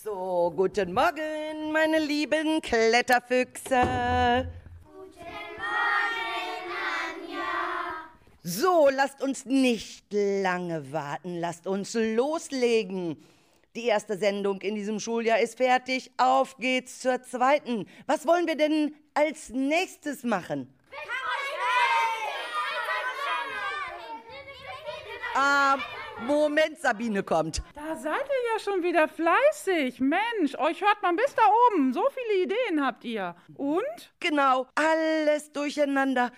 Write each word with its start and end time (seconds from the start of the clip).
So, 0.00 0.52
guten 0.54 0.94
Morgen, 0.94 1.72
meine 1.72 1.98
lieben 1.98 2.62
Kletterfüchse. 2.62 4.46
So, 8.44 8.88
lasst 8.92 9.20
uns 9.20 9.44
nicht 9.44 10.04
lange 10.12 10.92
warten, 10.92 11.40
lasst 11.40 11.66
uns 11.66 11.94
loslegen. 11.94 13.20
Die 13.74 13.86
erste 13.86 14.16
Sendung 14.16 14.60
in 14.60 14.76
diesem 14.76 15.00
Schuljahr 15.00 15.40
ist 15.40 15.56
fertig. 15.56 16.12
Auf 16.16 16.56
geht's 16.58 17.00
zur 17.00 17.20
zweiten. 17.24 17.88
Was 18.06 18.24
wollen 18.24 18.46
wir 18.46 18.56
denn 18.56 18.94
als 19.14 19.48
nächstes 19.48 20.22
machen? 20.22 20.72
Ah, 25.34 25.76
Moment, 26.26 26.78
Sabine 26.78 27.22
kommt. 27.22 27.62
Da 27.74 27.96
seid 27.96 28.12
ihr 28.12 28.52
ja 28.52 28.58
schon 28.58 28.82
wieder 28.82 29.08
fleißig. 29.08 30.00
Mensch, 30.00 30.56
euch 30.58 30.82
hört 30.82 31.02
man 31.02 31.16
bis 31.16 31.34
da 31.34 31.42
oben. 31.70 31.92
So 31.92 32.02
viele 32.12 32.44
Ideen 32.44 32.84
habt 32.84 33.04
ihr. 33.04 33.34
Und? 33.54 34.12
Genau, 34.20 34.66
alles 34.74 35.52
durcheinander. 35.52 36.30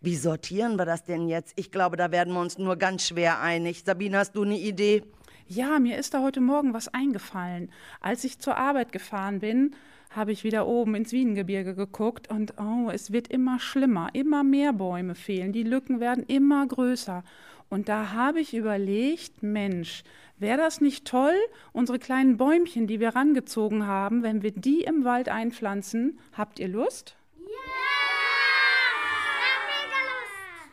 Wie 0.00 0.16
sortieren 0.16 0.76
wir 0.76 0.84
das 0.84 1.04
denn 1.04 1.28
jetzt? 1.28 1.52
Ich 1.56 1.70
glaube, 1.70 1.96
da 1.96 2.10
werden 2.10 2.34
wir 2.34 2.40
uns 2.40 2.58
nur 2.58 2.76
ganz 2.76 3.06
schwer 3.06 3.40
einig. 3.40 3.84
Sabine, 3.84 4.18
hast 4.18 4.34
du 4.34 4.42
eine 4.42 4.58
Idee? 4.58 5.04
Ja, 5.46 5.78
mir 5.78 5.98
ist 5.98 6.14
da 6.14 6.22
heute 6.22 6.40
Morgen 6.40 6.74
was 6.74 6.88
eingefallen. 6.88 7.70
Als 8.00 8.24
ich 8.24 8.38
zur 8.38 8.56
Arbeit 8.56 8.92
gefahren 8.92 9.40
bin, 9.40 9.74
habe 10.10 10.32
ich 10.32 10.44
wieder 10.44 10.66
oben 10.66 10.94
ins 10.94 11.12
Wiengebirge 11.12 11.74
geguckt 11.74 12.30
und 12.30 12.54
oh, 12.58 12.90
es 12.90 13.12
wird 13.12 13.28
immer 13.28 13.58
schlimmer. 13.58 14.08
Immer 14.12 14.44
mehr 14.44 14.72
Bäume 14.72 15.14
fehlen. 15.14 15.52
Die 15.52 15.62
Lücken 15.62 16.00
werden 16.00 16.24
immer 16.26 16.66
größer. 16.66 17.24
Und 17.72 17.88
da 17.88 18.12
habe 18.12 18.38
ich 18.38 18.52
überlegt, 18.52 19.42
Mensch, 19.42 20.02
wäre 20.36 20.58
das 20.58 20.82
nicht 20.82 21.06
toll, 21.06 21.34
unsere 21.72 21.98
kleinen 21.98 22.36
Bäumchen, 22.36 22.86
die 22.86 23.00
wir 23.00 23.16
rangezogen 23.16 23.86
haben, 23.86 24.22
wenn 24.22 24.42
wir 24.42 24.50
die 24.50 24.82
im 24.82 25.04
Wald 25.04 25.30
einpflanzen? 25.30 26.18
Habt 26.36 26.58
ihr 26.58 26.68
Lust? 26.68 27.16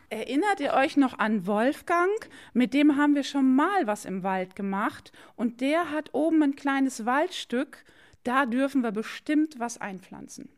Erinnert 0.09 0.59
ihr 0.59 0.73
euch 0.73 0.97
noch 0.97 1.17
an 1.17 1.47
Wolfgang? 1.47 2.11
Mit 2.52 2.73
dem 2.73 2.97
haben 2.97 3.16
wir 3.16 3.23
schon 3.23 3.55
mal 3.55 3.88
was 3.88 4.03
im 4.03 4.23
Wald 4.23 4.58
gemacht 4.58 5.14
und 5.38 5.61
der 5.61 5.92
hat 5.92 6.09
oben 6.14 6.44
ein 6.44 6.58
kleines 6.58 7.05
Waldstück. 7.05 7.86
Da 8.25 8.45
dürfen 8.45 8.83
wir 8.83 8.92
bestimmt 8.92 9.58
was 9.58 9.77
einpflanzen. 9.77 10.50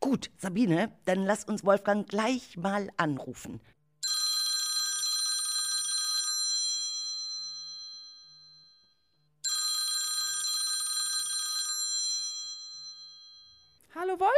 Gut, 0.00 0.30
Sabine, 0.38 0.92
dann 1.04 1.26
lass 1.26 1.44
uns 1.44 1.62
Wolfgang 1.62 2.08
gleich 2.08 2.56
mal 2.56 2.88
anrufen. 2.96 3.60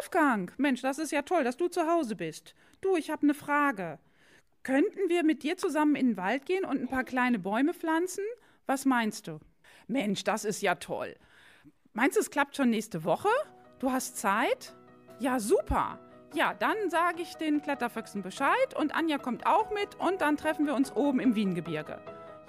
Wolfgang. 0.09 0.53
Mensch, 0.57 0.81
das 0.81 0.99
ist 0.99 1.13
ja 1.13 1.21
toll, 1.23 1.45
dass 1.45 1.59
du 1.59 1.69
zu 1.69 1.87
Hause 1.87 2.17
bist. 2.17 2.55
Du, 2.81 2.97
ich 2.97 3.11
habe 3.11 3.23
eine 3.25 3.35
Frage. 3.35 3.99
Könnten 4.63 5.09
wir 5.09 5.23
mit 5.23 5.43
dir 5.43 5.59
zusammen 5.59 5.97
in 5.97 6.09
den 6.09 6.17
Wald 6.17 6.47
gehen 6.47 6.65
und 6.65 6.81
ein 6.81 6.89
paar 6.89 7.05
kleine 7.05 7.39
Bäume 7.39 7.75
pflanzen? 7.75 8.25
Was 8.67 8.87
meinst 8.87 9.29
du? 9.29 9.39
Mensch, 9.87 10.25
das 10.25 10.47
ist 10.47 10.63
ja 10.63 10.77
toll. 10.77 11.15
Meinst 11.93 12.17
du, 12.17 12.21
es 12.21 12.31
klappt 12.31 12.57
schon 12.57 12.71
nächste 12.71 13.05
Woche? 13.05 13.29
Du 13.81 13.93
hast 13.93 14.17
Zeit? 14.17 14.75
Ja, 15.19 15.41
super. 15.41 15.99
Ja, 16.35 16.55
dann 16.55 16.89
sage 16.89 17.21
ich 17.21 17.35
den 17.35 17.61
Kletterfüchsen 17.61 18.23
Bescheid 18.23 18.75
und 18.77 18.95
Anja 18.95 19.19
kommt 19.19 19.47
auch 19.47 19.71
mit 19.73 19.95
und 19.97 20.23
dann 20.23 20.39
treffen 20.39 20.67
wir 20.67 20.75
uns 20.75 20.91
oben 20.93 21.21
im 21.21 21.35
Wiengebirge. 21.35 22.01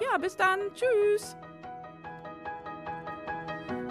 Ja, 0.01 0.17
bis 0.17 0.37
dann. 0.37 0.59
Tschüss. 0.73 1.35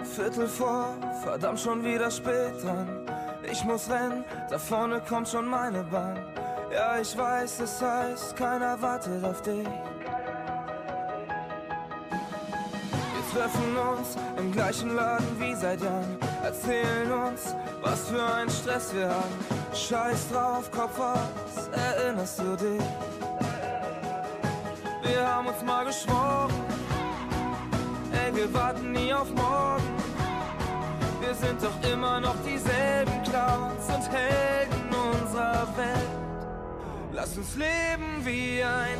Viertel 0.03 0.47
vor, 0.47 0.97
verdammt 1.21 1.59
schon 1.59 1.83
wieder 1.83 2.09
spät 2.09 2.63
dran. 2.63 3.08
Ich 3.51 3.63
muss 3.63 3.89
rennen, 3.89 4.23
da 4.49 4.59
vorne 4.59 5.01
kommt 5.01 5.27
schon 5.27 5.47
meine 5.47 5.83
Bahn. 5.83 6.19
Ja, 6.71 6.99
ich 6.99 7.17
weiß, 7.17 7.61
es 7.61 7.81
heißt, 7.81 8.35
keiner 8.35 8.79
wartet 8.81 9.23
auf 9.23 9.41
dich. 9.41 9.67
Wir 13.15 13.33
treffen 13.33 13.77
uns 13.77 14.17
im 14.37 14.51
gleichen 14.51 14.95
Laden 14.95 15.39
wie 15.39 15.55
seit 15.55 15.81
Jahren. 15.81 16.17
Erzählen 16.43 17.11
uns, 17.11 17.55
was 17.81 18.09
für 18.09 18.23
ein 18.23 18.49
Stress 18.49 18.93
wir 18.93 19.09
haben. 19.09 19.33
Scheiß 19.73 20.29
drauf, 20.31 20.69
Kopf 20.71 20.99
aus, 20.99 21.69
erinnerst 21.71 22.39
du 22.39 22.55
dich? 22.55 22.83
Wir 25.01 25.27
haben 25.27 25.47
uns 25.47 25.63
mal 25.63 25.85
geschworen, 25.85 26.53
ey, 28.11 28.35
wir 28.35 28.53
warten 28.53 28.91
nie 28.91 29.13
auf 29.13 29.29
morgen. 29.33 29.98
Wir 31.29 31.35
sind 31.35 31.61
doch 31.61 31.77
immer 31.87 32.19
noch 32.19 32.33
dieselben 32.43 33.21
Clowns 33.21 33.85
und 33.85 34.11
Helden 34.11 34.89
unserer 34.89 35.67
Welt. 35.77 36.09
Lass 37.13 37.37
uns 37.37 37.55
leben 37.55 38.25
wie 38.25 38.63
ein 38.63 38.97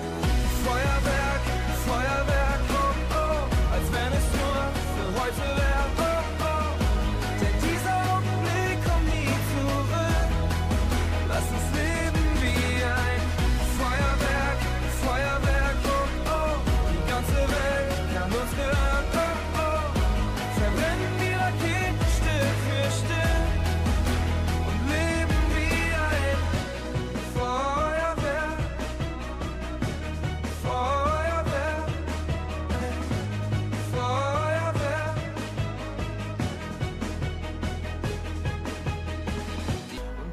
Feuerwerk, 0.64 1.44
Feuerwerk, 1.88 2.62
oh 2.70 2.94
oh, 3.16 3.74
als 3.74 3.88
wenn 3.92 4.14
es 4.14 4.28
nur 4.38 4.62
für 4.94 5.10
heute 5.20 5.48
wäre, 5.58 5.79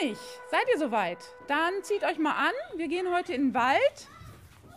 bin 0.00 0.12
ich. 0.12 0.18
Seid 0.50 0.64
ihr 0.72 0.78
soweit? 0.78 1.18
Dann 1.46 1.72
zieht 1.82 2.02
euch 2.04 2.18
mal 2.18 2.32
an. 2.32 2.52
Wir 2.76 2.88
gehen 2.88 3.12
heute 3.12 3.32
in 3.32 3.48
den 3.48 3.54
Wald. 3.54 4.08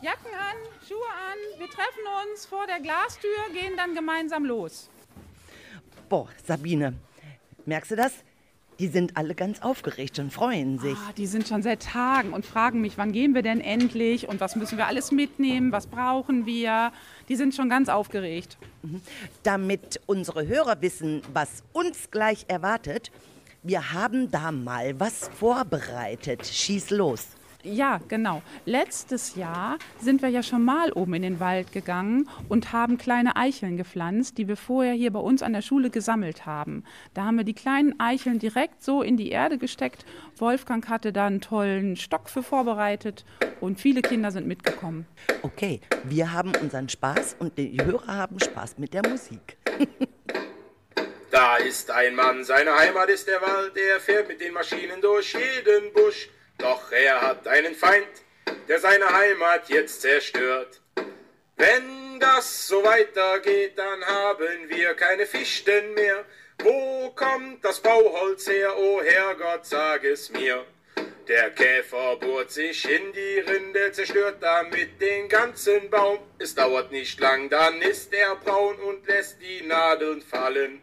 Jacken 0.02 0.34
an, 0.34 0.56
Schuhe 0.88 0.98
an. 0.98 1.60
Wir 1.60 1.68
treffen 1.68 2.32
uns 2.32 2.46
vor 2.46 2.68
der 2.68 2.80
Glastür, 2.80 3.30
gehen 3.54 3.74
dann 3.78 3.96
gemeinsam 3.96 4.46
los. 4.46 4.90
Boah, 6.10 6.28
Sabine, 6.46 6.94
merkst 7.66 7.92
du 7.92 7.96
das? 7.96 8.14
Die 8.80 8.88
sind 8.88 9.16
alle 9.16 9.36
ganz 9.36 9.62
aufgeregt 9.62 10.18
und 10.20 10.34
freuen 10.34 10.80
sich. 10.80 10.98
Ah, 10.98 11.14
die 11.16 11.28
sind 11.28 11.48
schon 11.48 11.62
seit 11.62 11.84
Tagen 11.84 12.34
und 12.34 12.46
fragen 12.46 12.82
mich, 12.82 12.98
wann 12.98 13.12
gehen 13.12 13.36
wir 13.36 13.44
denn 13.44 13.62
endlich 13.62 14.28
und 14.28 14.42
was 14.42 14.56
müssen 14.56 14.78
wir 14.78 14.88
alles 14.88 15.12
mitnehmen, 15.12 15.72
was 15.72 15.88
brauchen 15.88 16.46
wir. 16.46 16.92
Die 17.30 17.36
sind 17.36 17.54
schon 17.54 17.70
ganz 17.70 17.88
aufgeregt. 17.88 18.58
Damit 19.44 20.02
unsere 20.08 20.48
Hörer 20.48 20.82
wissen, 20.82 21.22
was 21.32 21.64
uns 21.72 22.10
gleich 22.10 22.46
erwartet, 22.48 23.12
wir 23.64 23.94
haben 23.94 24.30
da 24.30 24.52
mal 24.52 25.00
was 25.00 25.30
vorbereitet. 25.40 26.46
Schieß 26.46 26.90
los. 26.92 27.28
Ja, 27.66 28.02
genau. 28.10 28.42
Letztes 28.66 29.36
Jahr 29.36 29.78
sind 29.98 30.22
wir 30.22 30.28
ja 30.28 30.44
schon 30.44 30.66
mal 30.66 30.92
oben 30.92 31.14
in 31.14 31.22
den 31.22 31.40
Wald 31.40 31.72
gegangen 31.72 32.28
und 32.50 32.74
haben 32.74 32.98
kleine 32.98 33.38
Eicheln 33.38 33.78
gepflanzt, 33.78 34.38
die 34.38 34.50
wir 34.50 34.58
vorher 34.58 34.94
hier 34.94 35.14
bei 35.14 35.22
uns 35.22 35.42
an 35.42 35.54
der 35.54 35.62
Schule 35.62 35.90
gesammelt 35.90 36.46
haben. 36.46 36.84
Da 37.14 37.24
haben 37.24 37.38
wir 37.38 37.46
die 37.46 37.54
kleinen 37.54 37.98
Eicheln 38.02 38.38
direkt 38.38 38.84
so 38.84 39.02
in 39.02 39.16
die 39.16 39.30
Erde 39.30 39.58
gesteckt. 39.58 40.06
Wolfgang 40.36 40.90
hatte 40.90 41.14
da 41.14 41.28
einen 41.28 41.40
tollen 41.40 41.96
Stock 41.96 42.30
für 42.30 42.44
vorbereitet 42.44 43.24
und 43.62 43.80
viele 43.80 44.02
Kinder 44.02 44.32
sind 44.32 44.46
mitgekommen. 44.46 45.06
Okay, 45.42 45.80
wir 46.04 46.34
haben 46.34 46.52
unseren 46.62 46.90
Spaß 46.90 47.38
und 47.40 47.58
die 47.58 47.78
Hörer 47.82 48.14
haben 48.14 48.42
Spaß 48.42 48.78
mit 48.78 48.94
der 48.94 49.08
Musik. 49.08 49.58
Da 51.44 51.58
ist 51.58 51.92
ein 51.92 52.16
Mann, 52.16 52.46
seine 52.46 52.74
Heimat 52.74 53.10
ist 53.10 53.28
der 53.28 53.42
Wald, 53.42 53.76
er 53.76 54.00
fährt 54.00 54.30
mit 54.30 54.40
den 54.40 54.54
Maschinen 54.54 55.02
durch 55.02 55.34
jeden 55.34 55.92
Busch. 55.92 56.30
Doch 56.58 56.90
er 56.90 57.20
hat 57.20 57.46
einen 57.50 57.76
Feind, 57.76 58.08
der 58.70 58.80
seine 58.80 59.14
Heimat 59.14 59.68
jetzt 59.68 60.00
zerstört. 60.02 60.80
Wenn 61.58 62.18
das 62.18 62.68
so 62.70 62.82
weitergeht, 62.86 63.78
dann 63.78 64.06
haben 64.06 64.70
wir 64.70 64.94
keine 64.94 65.26
Fichten 65.26 65.94
mehr. 65.96 66.24
Wo 66.60 67.10
kommt 67.10 67.66
das 67.66 67.82
Bauholz 67.82 68.48
her, 68.48 68.78
o 68.78 69.00
oh 69.00 69.04
Herrgott, 69.04 69.66
sag 69.66 70.06
es 70.06 70.30
mir. 70.30 70.66
Der 71.28 71.52
Käfer 71.52 72.16
bohrt 72.22 72.52
sich 72.52 72.90
in 72.90 73.12
die 73.12 73.40
Rinde, 73.40 73.92
zerstört 73.92 74.38
damit 74.40 75.02
den 75.02 75.28
ganzen 75.28 75.90
Baum. 75.90 76.20
Es 76.40 76.56
dauert 76.56 76.94
nicht 76.94 77.20
lang, 77.20 77.50
dann 77.50 77.82
ist 77.82 78.14
er 78.14 78.34
braun 78.38 78.78
und 78.78 79.06
lässt 79.08 79.42
die 79.42 79.62
Nadeln 79.68 80.22
fallen. 80.22 80.82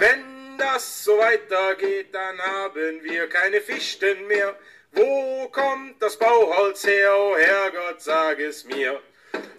Wenn 0.00 0.56
das 0.56 1.04
so 1.04 1.18
weitergeht, 1.18 2.14
dann 2.14 2.40
haben 2.40 3.04
wir 3.04 3.28
keine 3.28 3.60
Fichten 3.60 4.26
mehr. 4.28 4.58
Wo 4.92 5.46
kommt 5.48 6.00
das 6.00 6.16
Bauholz 6.18 6.86
her, 6.86 7.14
o 7.14 7.32
oh 7.32 7.36
Herrgott, 7.36 8.00
sag 8.00 8.40
es 8.40 8.64
mir. 8.64 8.98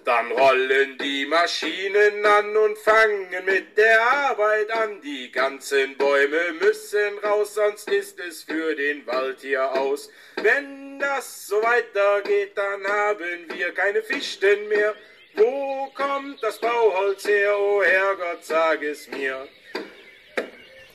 Dann 0.03 0.31
rollen 0.31 0.97
die 0.97 1.27
Maschinen 1.27 2.25
an 2.25 2.57
und 2.57 2.75
fangen 2.79 3.29
mit 3.45 3.77
der 3.77 4.01
Arbeit 4.01 4.71
an. 4.71 4.99
Die 5.01 5.31
ganzen 5.31 5.95
Bäume 5.95 6.53
müssen 6.53 7.19
raus, 7.19 7.53
sonst 7.53 7.87
ist 7.91 8.19
es 8.19 8.41
für 8.41 8.73
den 8.73 9.05
Wald 9.05 9.41
hier 9.41 9.71
aus. 9.71 10.09
Wenn 10.41 10.97
das 10.97 11.45
so 11.45 11.61
weitergeht, 11.61 12.53
dann 12.57 12.83
haben 12.87 13.45
wir 13.53 13.71
keine 13.75 14.01
Fichten 14.01 14.67
mehr. 14.69 14.95
Wo 15.35 15.91
kommt 15.93 16.41
das 16.41 16.57
Bauholz 16.57 17.27
her, 17.27 17.59
o 17.59 17.77
oh 17.77 17.83
Herrgott, 17.83 18.43
sag 18.43 18.81
es 18.81 19.07
mir. 19.07 19.47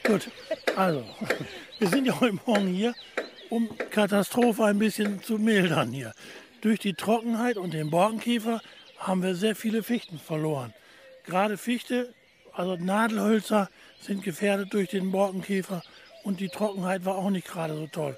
Gut, 0.07 0.31
also, 0.77 1.05
wir 1.79 1.89
sind 1.89 2.07
ja 2.07 2.21
heute 2.21 2.39
Morgen 2.47 2.69
hier 2.69 2.95
um 3.51 3.69
Katastrophe 3.91 4.65
ein 4.65 4.79
bisschen 4.79 5.23
zu 5.23 5.39
mildern 5.39 5.93
hier. 5.93 6.13
Durch 6.61 6.79
die 6.79 6.95
Trockenheit 6.95 7.57
und 7.57 7.75
den 7.75 7.91
Borkenkäfer 7.91 8.61
haben 8.99 9.23
wir 9.23 9.35
sehr 9.35 9.57
viele 9.57 9.83
Fichten 9.83 10.19
verloren. 10.19 10.73
Gerade 11.25 11.57
Fichte, 11.57 12.15
also 12.53 12.77
Nadelhölzer, 12.77 13.69
sind 14.01 14.23
gefährdet 14.23 14.73
durch 14.73 14.91
den 14.91 15.11
Borkenkäfer 15.11 15.83
und 16.23 16.41
die 16.41 16.49
Trockenheit 16.49 17.05
war 17.05 17.17
auch 17.17 17.31
nicht 17.31 17.47
gerade 17.47 17.75
so 17.75 17.87
toll. 17.89 18.17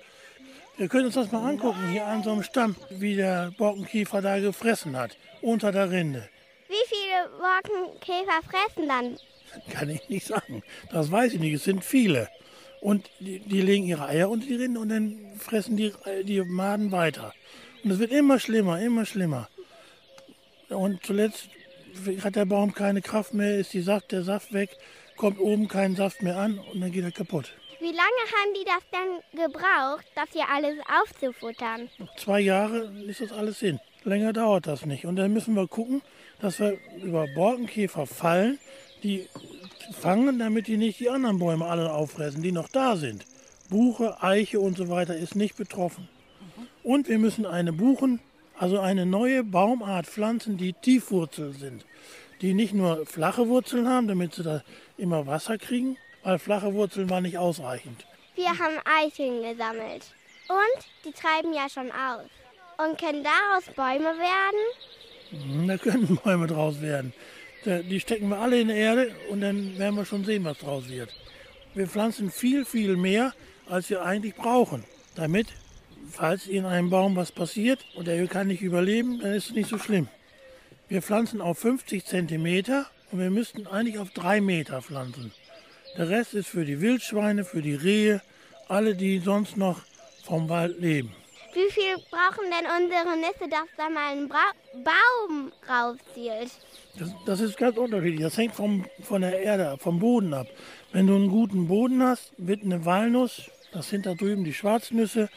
Wir 0.77 0.89
können 0.89 1.07
uns 1.07 1.15
das 1.15 1.33
mal 1.33 1.49
angucken, 1.49 1.89
hier 1.91 2.07
an 2.07 2.23
so 2.23 2.33
einem 2.33 2.43
Stamm, 2.43 2.77
wie 2.91 3.17
der 3.17 3.51
Borkenkäfer 3.57 4.23
da 4.23 4.39
gefressen 4.39 4.97
hat, 4.97 5.17
unter 5.41 5.73
der 5.73 5.91
Rinde. 5.91 6.29
Wie 6.69 6.75
viele 6.87 7.31
Borkenkäfer 7.39 8.43
fressen 8.49 8.89
dann? 8.89 9.19
Kann 9.71 9.89
ich 9.91 10.09
nicht 10.09 10.27
sagen. 10.27 10.63
Das 10.93 11.11
weiß 11.11 11.35
ich 11.35 11.41
nicht. 11.41 11.55
Es 11.55 11.65
sind 11.65 11.85
viele. 11.85 12.29
Und 12.81 13.11
die, 13.19 13.41
die, 13.41 13.61
legen 13.61 13.85
ihre 13.87 14.07
Eier 14.07 14.31
unter 14.31 14.47
die 14.47 14.55
Rinde 14.55 14.79
und 14.79 14.89
dann 14.89 15.19
fressen 15.39 15.77
die, 15.77 15.93
die 16.23 16.41
Maden 16.43 16.93
weiter. 16.93 17.35
Und 17.83 17.91
es 17.91 17.99
wird 17.99 18.13
immer 18.13 18.39
schlimmer, 18.39 18.81
immer 18.81 19.05
schlimmer. 19.05 19.49
Und 20.69 21.05
zuletzt 21.05 21.49
hat 22.23 22.37
der 22.37 22.45
Baum 22.45 22.75
keine 22.75 23.03
Kraft 23.03 23.35
mehr, 23.35 23.59
ist 23.59 23.73
die 23.73 23.81
Saft, 23.81 24.13
der 24.13 24.23
Saft 24.23 24.53
weg, 24.53 24.71
kommt 25.17 25.41
oben 25.41 25.67
kein 25.67 25.97
Saft 25.97 26.23
mehr 26.23 26.37
an 26.37 26.59
und 26.59 26.81
dann 26.81 26.93
geht 26.93 27.05
er 27.05 27.11
kaputt. 27.11 27.53
Wie 27.81 27.87
lange 27.87 27.99
haben 27.99 28.55
die 28.55 28.65
das 28.65 28.83
dann 28.91 29.47
gebraucht, 29.47 30.05
das 30.15 30.29
hier 30.33 30.49
alles 30.53 30.79
aufzufuttern? 31.01 31.89
Zwei 32.17 32.41
Jahre 32.41 32.93
ist 33.07 33.21
das 33.21 33.33
alles 33.33 33.61
hin. 33.61 33.79
Länger 34.05 34.33
dauert 34.33 34.67
das 34.67 34.85
nicht. 34.85 35.07
Und 35.07 35.17
dann 35.17 35.33
müssen 35.33 35.55
wir 35.55 35.69
gucken, 35.69 36.03
dass 36.41 36.59
wir 36.59 36.79
über 37.03 37.27
Borkenkäfer 37.35 38.07
fallen, 38.07 38.59
die 39.03 39.29
fangen, 40.01 40.39
damit 40.39 40.67
die 40.67 40.77
nicht 40.77 41.01
die 41.01 41.11
anderen 41.11 41.39
Bäume 41.39 41.67
alle 41.67 41.93
auffressen, 41.93 42.43
die 42.43 42.53
noch 42.53 42.69
da 42.69 42.97
sind. 42.97 43.25
Buche, 43.69 44.23
Eiche 44.23 44.61
und 44.61 44.77
so 44.77 44.89
weiter 44.89 45.17
ist 45.17 45.35
nicht 45.35 45.57
betroffen. 45.57 46.09
Und 46.83 47.09
wir 47.09 47.19
müssen 47.19 47.45
eine 47.47 47.73
Buchen, 47.73 48.21
also 48.59 48.81
eine 48.81 49.07
neue 49.07 49.45
Baumart 49.45 50.07
pflanzen, 50.07 50.57
die 50.57 50.73
Tiefwurzel 50.73 51.53
sind. 51.53 51.85
Die 52.41 52.55
nicht 52.55 52.73
nur 52.73 53.05
flache 53.05 53.49
Wurzeln 53.49 53.89
haben, 53.89 54.09
damit 54.09 54.35
sie 54.35 54.43
da 54.43 54.63
immer 54.97 55.27
Wasser 55.27 55.59
kriegen, 55.59 55.97
weil 56.23 56.39
flache 56.39 56.73
Wurzeln 56.75 57.11
waren 57.11 57.25
nicht 57.25 57.39
ausreichend. 57.39 58.07
Wir 58.37 58.51
haben 58.51 58.77
Eicheln 58.85 59.43
gesammelt. 59.43 60.05
Und 60.49 60.85
die 61.05 61.13
treiben 61.13 61.53
ja 61.53 61.69
schon 61.69 61.91
aus. 61.91 62.25
Und 62.79 62.99
können 62.99 63.25
daraus 63.25 63.65
Bäume 63.75 64.15
werden? 64.19 65.67
Da 65.69 65.77
können 65.77 66.19
Bäume 66.25 66.47
draus 66.47 66.81
werden. 66.81 67.13
Die 67.65 68.01
stecken 68.01 68.29
wir 68.29 68.39
alle 68.39 68.61
in 68.61 68.69
der 68.69 68.77
Erde 68.77 69.15
und 69.31 69.41
dann 69.41 69.77
werden 69.79 69.97
wir 69.97 70.05
schon 70.05 70.25
sehen, 70.25 70.45
was 70.45 70.59
draus 70.59 70.89
wird. 70.89 71.13
Wir 71.75 71.87
pflanzen 71.87 72.31
viel, 72.31 72.65
viel 72.65 72.97
mehr, 72.97 73.35
als 73.69 73.91
wir 73.91 74.03
eigentlich 74.03 74.35
brauchen. 74.35 74.85
Damit, 75.17 75.49
falls 76.11 76.47
in 76.47 76.65
einem 76.65 76.91
Baum 76.91 77.17
was 77.17 77.33
passiert 77.33 77.85
und 77.95 78.07
der 78.07 78.27
kann 78.29 78.47
nicht 78.47 78.63
überleben, 78.63 79.21
dann 79.21 79.35
ist 79.35 79.51
es 79.51 79.55
nicht 79.55 79.69
so 79.69 79.79
schlimm. 79.79 80.09
Wir 80.89 81.03
pflanzen 81.03 81.41
auf 81.41 81.59
50 81.59 82.05
cm 82.05 82.87
und 83.11 83.19
wir 83.19 83.31
müssten 83.31 83.67
eigentlich 83.67 83.99
auf 83.99 84.11
3 84.11 84.41
Meter 84.41 84.81
pflanzen. 84.81 85.33
Der 85.97 86.09
Rest 86.09 86.35
ist 86.35 86.49
für 86.49 86.65
die 86.65 86.81
Wildschweine, 86.81 87.45
für 87.45 87.61
die 87.61 87.75
Rehe, 87.75 88.23
alle, 88.69 88.95
die 88.95 89.19
sonst 89.19 89.57
noch 89.57 89.83
vom 90.25 90.49
Wald 90.49 90.79
leben. 90.79 91.13
Wie 91.55 91.71
viel 91.73 91.97
brauchen 92.11 92.45
denn 92.51 92.67
unsere 92.85 93.17
Nüsse, 93.17 93.51
dass 93.51 93.67
da 93.77 93.89
mal 93.91 94.13
ein 94.13 94.29
Bra 94.29 94.53
Baum 94.75 95.53
rauszieht? 95.69 96.53
Das, 96.99 97.11
das, 97.27 97.41
ist 97.41 97.57
ganz 97.57 97.77
unterschiedlich. 97.77 98.21
Das 98.21 98.37
hängt 98.37 98.55
vom, 98.55 98.85
von 99.03 99.23
der 99.23 99.41
Erde 99.41 99.71
ab, 99.71 99.83
vom 99.83 99.99
Boden 99.99 100.35
ab. 100.35 100.47
Wenn 100.93 101.07
du 101.07 101.15
einen 101.15 101.29
guten 101.29 101.69
Boden 101.69 102.03
hast, 102.03 102.33
wird 102.39 102.63
eine 102.63 102.85
Walnuss, 102.85 103.51
das 103.73 103.89
sind 103.89 104.07
da 104.07 104.15
drüben 104.15 104.45
die 104.45 104.55
Schwarznüsse, 104.55 105.29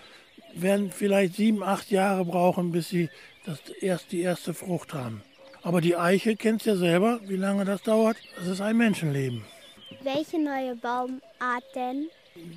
werden 0.55 0.91
vielleicht 0.91 1.35
sieben, 1.35 1.63
acht 1.63 1.91
Jahre 1.91 2.25
brauchen, 2.25 2.71
bis 2.71 2.89
sie 2.89 3.09
das 3.45 3.59
erst 3.81 4.11
die 4.11 4.21
erste 4.21 4.53
Frucht 4.53 4.93
haben. 4.93 5.21
Aber 5.63 5.81
die 5.81 5.95
Eiche 5.95 6.35
kennst 6.35 6.65
ja 6.65 6.75
selber, 6.75 7.19
wie 7.27 7.35
lange 7.35 7.65
das 7.65 7.83
dauert. 7.83 8.17
Das 8.37 8.47
ist 8.47 8.61
ein 8.61 8.77
Menschenleben. 8.77 9.43
Welche 10.03 10.41
neue 10.41 10.75
Baumart 10.75 11.63
denn? 11.75 12.07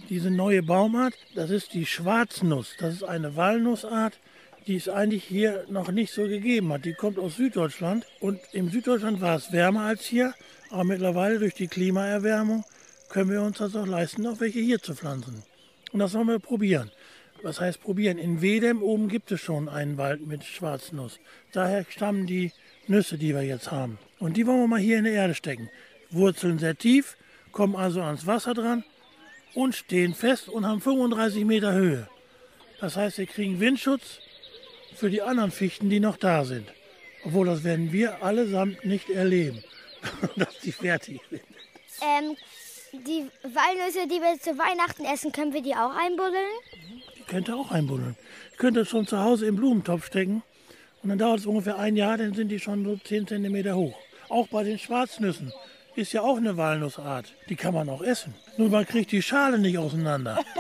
Diese 0.08 0.30
neue 0.30 0.62
Baumart, 0.62 1.14
das 1.34 1.50
ist 1.50 1.74
die 1.74 1.84
Schwarznuss. 1.84 2.74
Das 2.79 2.94
ist 2.94 3.02
eine 3.02 3.36
Walnussart, 3.36 4.19
die 4.66 4.76
es 4.76 4.88
eigentlich 4.88 5.24
hier 5.24 5.64
noch 5.68 5.90
nicht 5.90 6.12
so 6.12 6.22
gegeben 6.22 6.72
hat. 6.72 6.84
Die 6.84 6.94
kommt 6.94 7.18
aus 7.18 7.36
Süddeutschland 7.36 8.06
und 8.20 8.40
im 8.52 8.70
Süddeutschland 8.70 9.20
war 9.20 9.36
es 9.36 9.52
wärmer 9.52 9.82
als 9.82 10.04
hier, 10.04 10.34
aber 10.70 10.84
mittlerweile 10.84 11.38
durch 11.38 11.54
die 11.54 11.68
Klimaerwärmung 11.68 12.64
können 13.08 13.30
wir 13.30 13.42
uns 13.42 13.58
das 13.58 13.76
auch 13.76 13.86
leisten, 13.86 14.26
auch 14.26 14.40
welche 14.40 14.60
hier 14.60 14.80
zu 14.80 14.94
pflanzen. 14.94 15.42
Und 15.92 16.00
das 16.00 16.14
wollen 16.14 16.28
wir 16.28 16.38
probieren. 16.38 16.90
Was 17.42 17.60
heißt 17.60 17.82
probieren? 17.82 18.18
In 18.18 18.40
Wedem 18.40 18.82
oben 18.82 19.08
gibt 19.08 19.30
es 19.30 19.40
schon 19.40 19.68
einen 19.68 19.98
Wald 19.98 20.26
mit 20.26 20.44
Schwarznuss. 20.44 21.20
Daher 21.52 21.84
stammen 21.88 22.26
die 22.26 22.52
Nüsse, 22.86 23.18
die 23.18 23.34
wir 23.34 23.42
jetzt 23.42 23.70
haben. 23.70 23.98
Und 24.18 24.36
die 24.36 24.46
wollen 24.46 24.60
wir 24.60 24.66
mal 24.66 24.80
hier 24.80 24.98
in 24.98 25.04
die 25.04 25.10
Erde 25.10 25.34
stecken. 25.34 25.68
Wurzeln 26.10 26.58
sehr 26.58 26.76
tief, 26.76 27.16
kommen 27.52 27.76
also 27.76 28.00
ans 28.00 28.26
Wasser 28.26 28.54
dran 28.54 28.82
und 29.52 29.74
stehen 29.74 30.14
fest 30.14 30.48
und 30.48 30.66
haben 30.66 30.80
35 30.80 31.44
Meter 31.44 31.74
Höhe. 31.74 32.08
Das 32.80 32.96
heißt, 32.96 33.18
wir 33.18 33.26
kriegen 33.26 33.60
Windschutz 33.60 34.20
für 34.94 35.10
die 35.10 35.22
anderen 35.22 35.51
Fichten, 35.51 35.91
die 35.91 36.01
noch 36.01 36.17
da 36.17 36.44
sind. 36.44 36.69
Obwohl, 37.24 37.46
das 37.46 37.65
werden 37.65 37.93
wir 37.93 38.22
allesamt 38.22 38.84
nicht 38.84 39.10
erleben, 39.10 39.63
dass 40.36 40.58
die 40.60 40.72
fertig 40.72 41.20
sind. 41.31 41.43
Ähm, 42.03 42.36
die 42.93 43.27
Walnüsse, 43.43 44.06
die 44.06 44.20
wir 44.20 44.39
zu 44.41 44.58
Weihnachten 44.58 45.05
essen, 45.05 45.32
können 45.32 45.53
wir 45.53 45.63
die 45.63 45.74
auch 45.74 45.94
einbuddeln? 45.96 46.53
Die 47.19 47.22
könnt 47.22 47.48
ihr 47.48 47.56
auch 47.56 47.70
einbuddeln. 47.70 48.17
Ich 48.53 48.58
könnte 48.58 48.84
schon 48.84 49.06
zu 49.06 49.19
Hause 49.19 49.46
im 49.46 49.56
Blumentopf 49.56 50.06
stecken 50.06 50.43
und 51.03 51.08
dann 51.08 51.19
dauert 51.19 51.41
es 51.41 51.46
ungefähr 51.46 51.79
ein 51.79 51.96
Jahr, 51.96 52.17
dann 52.17 52.34
sind 52.34 52.48
die 52.48 52.60
schon 52.60 52.84
so 52.84 52.96
10 52.96 53.27
cm 53.27 53.74
hoch. 53.74 53.96
Auch 54.29 54.48
bei 54.48 54.63
den 54.63 54.79
Schwarznüssen 54.79 55.53
ist 55.96 56.13
ja 56.13 56.22
auch 56.22 56.36
eine 56.36 56.56
Walnussart. 56.56 57.34
Die 57.48 57.56
kann 57.56 57.74
man 57.74 57.89
auch 57.89 58.03
essen. 58.03 58.34
Nur 58.56 58.69
man 58.69 58.86
kriegt 58.86 59.13
die 59.13 59.22
Schale 59.22 59.58
nicht 59.58 59.79
auseinander. 59.79 60.41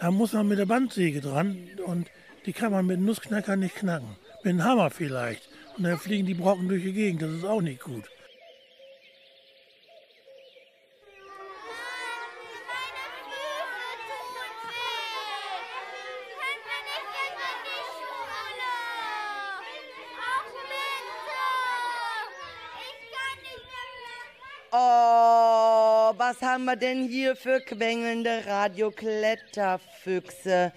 Da 0.00 0.10
muss 0.10 0.32
man 0.32 0.48
mit 0.48 0.58
der 0.58 0.64
Bandsäge 0.64 1.20
dran 1.20 1.68
und 1.84 2.06
die 2.46 2.52
kann 2.52 2.72
man 2.72 2.86
mit 2.86 2.96
einem 2.96 3.06
Nussknacker 3.06 3.54
nicht 3.56 3.76
knacken. 3.76 4.16
Mit 4.42 4.52
einem 4.52 4.64
Hammer 4.64 4.90
vielleicht. 4.90 5.48
Und 5.76 5.84
dann 5.84 5.98
fliegen 5.98 6.26
die 6.26 6.34
Brocken 6.34 6.68
durch 6.68 6.82
die 6.82 6.92
Gegend. 6.92 7.22
Das 7.22 7.30
ist 7.30 7.44
auch 7.44 7.60
nicht 7.60 7.82
gut. 7.82 8.04
Oh, 24.72 26.12
was 26.16 26.40
haben 26.42 26.64
wir 26.64 26.76
denn 26.76 27.08
hier 27.08 27.34
für 27.34 27.60
quengelnde 27.60 28.46
Radiokletterfüchse? 28.46 30.72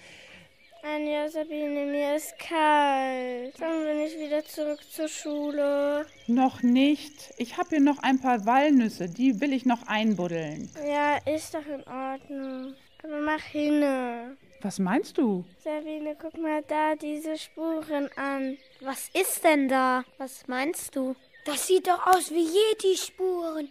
Anja, 0.86 1.30
Sabine, 1.30 1.86
mir 1.86 2.16
ist 2.16 2.38
kalt. 2.38 3.58
Dann 3.58 3.84
bin 3.84 4.00
ich 4.00 4.18
wieder 4.18 4.44
zurück 4.44 4.80
zur 4.90 5.08
Schule. 5.08 6.04
Noch 6.26 6.62
nicht. 6.62 7.32
Ich 7.38 7.56
habe 7.56 7.70
hier 7.70 7.80
noch 7.80 8.02
ein 8.02 8.20
paar 8.20 8.44
Walnüsse, 8.44 9.08
die 9.08 9.40
will 9.40 9.54
ich 9.54 9.64
noch 9.64 9.86
einbuddeln. 9.86 10.68
Ja, 10.86 11.16
ist 11.24 11.54
doch 11.54 11.64
in 11.64 11.82
Ordnung. 11.84 12.74
Aber 13.02 13.18
mach 13.20 13.40
hinne. 13.40 14.36
Was 14.60 14.78
meinst 14.78 15.16
du? 15.16 15.46
Sabine, 15.62 16.16
guck 16.20 16.36
mal 16.36 16.62
da 16.68 16.94
diese 16.96 17.38
Spuren 17.38 18.10
an. 18.16 18.58
Was 18.80 19.08
ist 19.14 19.42
denn 19.42 19.68
da? 19.70 20.04
Was 20.18 20.46
meinst 20.48 20.94
du? 20.96 21.16
Das 21.46 21.66
sieht 21.66 21.86
doch 21.86 22.06
aus 22.08 22.30
wie 22.30 22.44
Yeti-Spuren. 22.44 23.70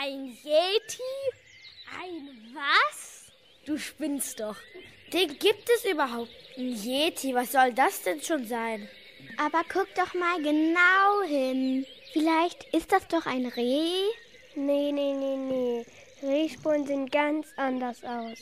Ein 0.00 0.28
Yeti? 0.42 1.02
Ein 2.02 2.54
was? 2.54 3.30
Du 3.66 3.76
spinnst 3.76 4.40
doch. 4.40 4.56
Den 5.12 5.38
gibt 5.38 5.68
es 5.76 5.84
überhaupt. 5.84 6.30
Ein 6.56 6.72
Yeti, 6.72 7.34
was 7.34 7.50
soll 7.50 7.72
das 7.72 8.02
denn 8.02 8.22
schon 8.22 8.46
sein? 8.46 8.88
Aber 9.38 9.62
guck 9.72 9.92
doch 9.96 10.14
mal 10.14 10.40
genau 10.40 11.22
hin. 11.26 11.84
Vielleicht 12.12 12.72
ist 12.72 12.92
das 12.92 13.08
doch 13.08 13.26
ein 13.26 13.46
Reh? 13.46 14.04
Nee, 14.54 14.92
nee, 14.92 15.14
nee, 15.14 15.36
nee. 15.36 15.86
Rehspuren 16.22 16.86
sehen 16.86 17.10
ganz 17.10 17.48
anders 17.56 18.04
aus. 18.04 18.38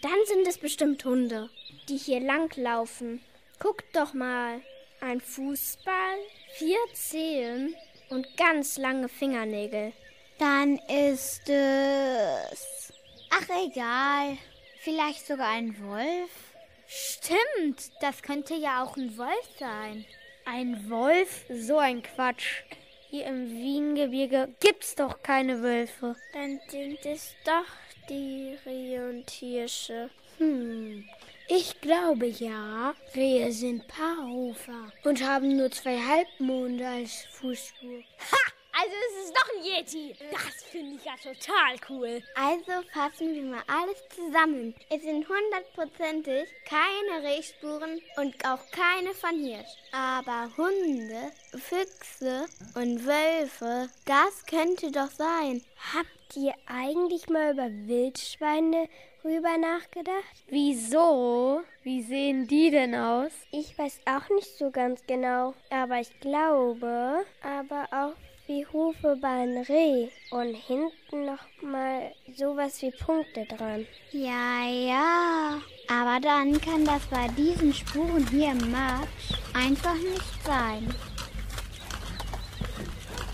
Dann 0.00 0.16
sind 0.26 0.46
es 0.48 0.56
bestimmt 0.56 1.04
Hunde. 1.04 1.50
Die 1.88 1.98
hier 1.98 2.20
langlaufen. 2.20 3.22
Guck 3.58 3.92
doch 3.92 4.14
mal. 4.14 4.62
Ein 5.02 5.20
Fußball, 5.20 6.16
vier 6.54 6.78
Zehen 6.94 7.74
und 8.08 8.36
ganz 8.38 8.78
lange 8.78 9.08
Fingernägel. 9.08 9.92
Dann 10.38 10.78
ist 10.88 11.46
es. 11.48 12.92
Ach, 13.30 13.48
egal. 13.66 14.38
Vielleicht 14.80 15.26
sogar 15.26 15.48
ein 15.48 15.76
Wolf? 15.82 16.49
Stimmt, 16.92 17.92
das 18.00 18.20
könnte 18.20 18.54
ja 18.54 18.82
auch 18.82 18.96
ein 18.96 19.16
Wolf 19.16 19.48
sein. 19.60 20.04
Ein 20.44 20.90
Wolf? 20.90 21.44
So 21.48 21.78
ein 21.78 22.02
Quatsch. 22.02 22.64
Hier 23.10 23.26
im 23.26 23.48
Wiengebirge 23.48 24.48
gibt's 24.58 24.96
doch 24.96 25.22
keine 25.22 25.62
Wölfe. 25.62 26.16
Dann 26.32 26.60
sind 26.68 26.98
es 27.06 27.32
doch 27.44 28.08
die 28.08 28.58
Rehe 28.66 29.08
und 29.08 29.30
Hirsche. 29.30 30.10
Hm, 30.38 31.08
ich 31.46 31.80
glaube 31.80 32.26
ja, 32.26 32.96
Rehe 33.14 33.52
sind 33.52 33.86
Paarhufer 33.86 34.92
und 35.04 35.24
haben 35.24 35.56
nur 35.56 35.70
zwei 35.70 35.96
Halbmonde 35.96 36.88
als 36.88 37.24
Fußspur. 37.34 38.00
Ha! 38.32 38.52
Also 38.80 38.94
es 39.10 39.26
ist 39.26 39.36
doch 39.36 39.46
ein 39.54 39.62
Yeti. 39.62 40.16
Das 40.30 40.62
finde 40.70 40.96
ich 40.96 41.04
ja 41.04 41.12
total 41.16 41.76
cool. 41.90 42.22
Also 42.34 42.88
fassen 42.94 43.34
wir 43.34 43.42
mal 43.42 43.62
alles 43.66 44.02
zusammen. 44.08 44.74
Es 44.88 45.02
sind 45.02 45.26
hundertprozentig 45.28 46.48
keine 46.64 47.28
Rehspuren 47.28 48.00
und 48.16 48.34
auch 48.46 48.60
keine 48.70 49.12
von 49.12 49.38
Hirsch. 49.38 49.76
Aber 49.92 50.48
Hunde, 50.56 51.30
Füchse 51.50 52.46
und 52.74 53.04
Wölfe, 53.04 53.90
das 54.06 54.46
könnte 54.46 54.90
doch 54.90 55.10
sein. 55.10 55.62
Habt 55.94 56.36
ihr 56.36 56.54
eigentlich 56.66 57.28
mal 57.28 57.52
über 57.52 57.68
Wildschweine 57.68 58.88
rüber 59.22 59.58
nachgedacht? 59.58 60.44
Wieso? 60.48 61.60
Wie 61.82 62.02
sehen 62.02 62.46
die 62.46 62.70
denn 62.70 62.94
aus? 62.94 63.32
Ich 63.50 63.76
weiß 63.76 64.00
auch 64.06 64.30
nicht 64.30 64.56
so 64.56 64.70
ganz 64.70 65.02
genau, 65.06 65.52
aber 65.68 66.00
ich 66.00 66.18
glaube, 66.20 67.26
aber 67.42 67.86
auch 67.92 68.29
wie 68.50 68.66
Hufe 68.72 69.16
bei 69.22 69.28
einem 69.28 69.62
Reh 69.62 70.08
und 70.30 70.54
hinten 70.54 71.24
noch 71.24 71.38
mal 71.62 72.12
sowas 72.36 72.82
wie 72.82 72.90
Punkte 72.90 73.46
dran. 73.46 73.86
Ja, 74.10 74.64
ja. 74.66 75.60
Aber 75.88 76.18
dann 76.20 76.60
kann 76.60 76.84
das 76.84 77.06
bei 77.06 77.28
diesen 77.36 77.72
Spuren 77.72 78.26
hier 78.28 78.50
im 78.50 78.72
Matsch 78.72 79.38
einfach 79.54 79.94
nicht 79.94 80.44
sein. 80.44 80.92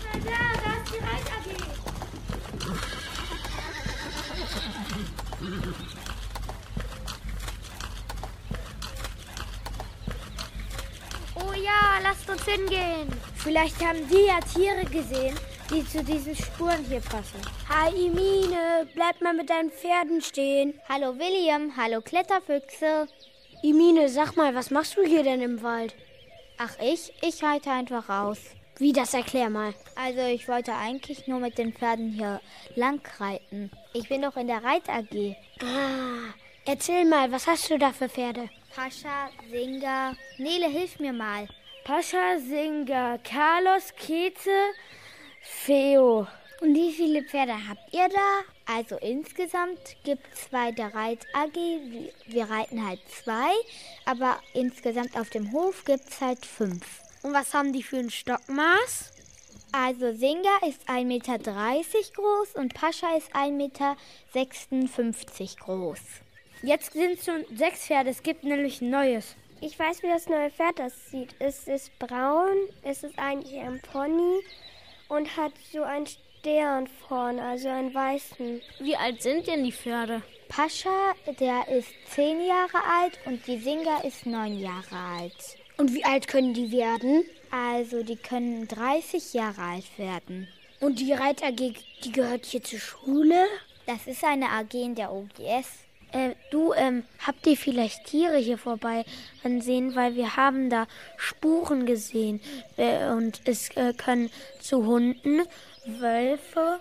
Na 0.03 0.19
da, 0.19 0.53
da 0.63 0.71
ist 0.83 0.93
die 0.93 1.01
Reit-AG. 1.03 1.47
Oh 11.33 11.53
ja, 11.53 11.99
lasst 12.03 12.29
uns 12.29 12.45
hingehen. 12.45 13.16
Vielleicht 13.47 13.81
haben 13.81 14.05
die 14.09 14.25
ja 14.25 14.41
Tiere 14.41 14.83
gesehen, 14.83 15.33
die 15.71 15.87
zu 15.87 16.03
diesen 16.03 16.35
Spuren 16.35 16.83
hier 16.83 16.99
passen. 16.99 17.39
Hi, 17.69 17.91
Imine, 17.91 18.85
bleib 18.93 19.21
mal 19.21 19.33
mit 19.33 19.49
deinen 19.49 19.71
Pferden 19.71 20.21
stehen. 20.21 20.73
Hallo 20.89 21.17
William, 21.17 21.71
hallo 21.77 22.01
Kletterfüchse. 22.01 23.07
Imine, 23.63 24.09
sag 24.09 24.35
mal, 24.35 24.53
was 24.53 24.69
machst 24.69 24.97
du 24.97 25.03
hier 25.05 25.23
denn 25.23 25.41
im 25.41 25.63
Wald? 25.63 25.95
Ach 26.57 26.75
ich? 26.81 27.13
Ich 27.21 27.41
reite 27.41 27.71
einfach 27.71 28.09
raus. 28.09 28.37
Wie, 28.79 28.91
das 28.91 29.13
erklär 29.13 29.49
mal. 29.49 29.73
Also 29.95 30.23
ich 30.23 30.49
wollte 30.49 30.73
eigentlich 30.73 31.25
nur 31.27 31.39
mit 31.39 31.57
den 31.57 31.71
Pferden 31.71 32.11
hier 32.11 32.41
lang 32.75 32.99
reiten. 33.17 33.71
Ich 33.93 34.09
bin 34.09 34.23
doch 34.23 34.35
in 34.35 34.47
der 34.47 34.61
Reit 34.61 34.89
AG. 34.89 35.37
Ah, 35.61 36.33
erzähl 36.65 37.05
mal, 37.05 37.31
was 37.31 37.47
hast 37.47 37.69
du 37.69 37.77
da 37.77 37.93
für 37.93 38.09
Pferde? 38.09 38.49
Pascha, 38.75 39.29
Singa. 39.49 40.17
Nele, 40.37 40.67
hilf 40.67 40.99
mir 40.99 41.13
mal. 41.13 41.47
Pascha, 41.87 42.37
Singa, 42.37 43.17
Carlos, 43.23 43.93
Kete, 43.95 44.73
Feo. 45.41 46.27
Und 46.59 46.75
wie 46.75 46.91
viele 46.91 47.23
Pferde 47.23 47.53
habt 47.53 47.93
ihr 47.93 48.09
da? 48.09 48.75
Also 48.75 48.97
insgesamt 48.97 49.95
gibt 50.03 50.27
es 50.33 50.49
bei 50.49 50.73
der 50.73 50.93
Reit 50.93 51.25
AG, 51.33 51.55
wir, 51.55 52.49
reiten 52.49 52.85
halt 52.85 52.99
zwei, 53.07 53.53
aber 54.03 54.37
insgesamt 54.53 55.17
auf 55.17 55.29
dem 55.29 55.53
Hof 55.53 55.85
gibt 55.85 56.09
es 56.09 56.19
halt 56.19 56.45
fünf. 56.45 57.03
Und 57.23 57.31
was 57.31 57.53
haben 57.53 57.71
die 57.71 57.83
für 57.83 57.99
ein 57.99 58.09
Stockmaß? 58.09 59.13
Also 59.71 60.11
Singa 60.11 60.57
ist 60.67 60.89
1,30 60.89 61.05
Meter 61.05 61.37
groß 61.39 62.55
und 62.55 62.73
Pascha 62.73 63.15
ist 63.15 63.33
1,56 63.33 63.51
Meter 63.51 63.95
groß. 65.63 66.01
Jetzt 66.63 66.91
sind 66.91 67.23
schon 67.23 67.45
sechs 67.57 67.85
Pferde, 67.85 68.09
es 68.09 68.23
gibt 68.23 68.43
nämlich 68.43 68.81
ein 68.81 68.89
neues. 68.89 69.37
Ich 69.59 69.77
weiß, 69.79 70.03
wie 70.03 70.07
das 70.07 70.27
neue 70.27 70.51
Pferd 70.51 70.79
aussieht. 70.79 71.35
Es 71.39 71.67
ist 71.67 71.97
braun, 71.97 72.55
es 72.83 73.03
ist 73.03 73.17
eigentlich 73.17 73.59
ein 73.59 73.81
Pony 73.81 74.39
und 75.07 75.35
hat 75.35 75.51
so 75.71 75.81
einen 75.81 76.05
Stern 76.05 76.87
vorne, 77.07 77.43
also 77.43 77.67
einen 77.67 77.93
weißen. 77.93 78.61
Wie 78.79 78.95
alt 78.95 79.23
sind 79.23 79.47
denn 79.47 79.63
die 79.63 79.71
Pferde? 79.71 80.21
Pascha, 80.47 81.13
der 81.39 81.67
ist 81.69 81.89
zehn 82.11 82.45
Jahre 82.45 82.83
alt 83.01 83.19
und 83.25 83.45
die 83.47 83.57
Singa 83.57 84.01
ist 84.01 84.27
neun 84.27 84.59
Jahre 84.59 84.95
alt. 84.95 85.57
Und 85.77 85.93
wie 85.93 86.05
alt 86.05 86.27
können 86.27 86.53
die 86.53 86.71
werden? 86.71 87.25
Also 87.49 88.03
die 88.03 88.15
können 88.15 88.67
30 88.67 89.33
Jahre 89.33 89.61
alt 89.61 89.97
werden. 89.97 90.47
Und 90.79 90.99
die 90.99 91.13
Reit 91.13 91.43
AG, 91.43 91.73
die 92.03 92.11
gehört 92.11 92.45
hier 92.45 92.61
zur 92.61 92.79
Schule? 92.79 93.47
Das 93.87 94.05
ist 94.05 94.23
eine 94.23 94.49
AG 94.49 94.73
in 94.73 94.93
der 94.93 95.11
OGS. 95.11 95.86
Äh, 96.11 96.35
du, 96.51 96.73
ähm, 96.73 97.03
habt 97.25 97.45
ihr 97.47 97.57
vielleicht 97.57 98.05
Tiere 98.05 98.37
hier 98.37 98.57
vorbei 98.57 99.05
ansehen, 99.43 99.95
weil 99.95 100.15
wir 100.15 100.35
haben 100.35 100.69
da 100.69 100.87
Spuren 101.17 101.85
gesehen 101.85 102.41
äh, 102.77 103.09
und 103.09 103.41
es 103.45 103.69
äh, 103.75 103.93
können 103.93 104.29
zu 104.59 104.85
Hunden, 104.85 105.43
Wölfe 105.85 106.79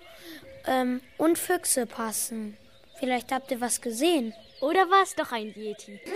ähm, 0.67 1.01
und 1.19 1.39
Füchse 1.39 1.87
passen. 1.87 2.57
Vielleicht 2.99 3.33
habt 3.33 3.51
ihr 3.51 3.61
was 3.61 3.81
gesehen. 3.81 4.33
Oder 4.61 4.89
war 4.89 5.03
es 5.03 5.15
doch 5.15 5.33
ein 5.33 5.53
Yeti? 5.55 6.01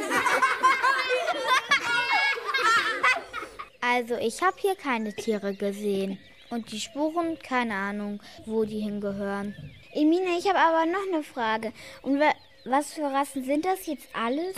Also 3.82 4.16
ich 4.16 4.42
habe 4.42 4.56
hier 4.60 4.76
keine 4.76 5.14
Tiere 5.14 5.54
gesehen. 5.54 6.18
Und 6.50 6.70
die 6.70 6.80
Spuren, 6.80 7.38
keine 7.38 7.74
Ahnung, 7.74 8.20
wo 8.44 8.64
die 8.64 8.80
hingehören. 8.80 9.54
Emine, 9.92 10.36
ich 10.38 10.48
habe 10.48 10.58
aber 10.58 10.84
noch 10.86 11.06
eine 11.12 11.22
Frage. 11.22 11.72
Und 12.02 12.20
wa 12.20 12.32
was 12.70 12.92
für 12.92 13.02
Rassen 13.02 13.44
sind 13.44 13.64
das 13.64 13.86
jetzt 13.86 14.08
alles? 14.12 14.56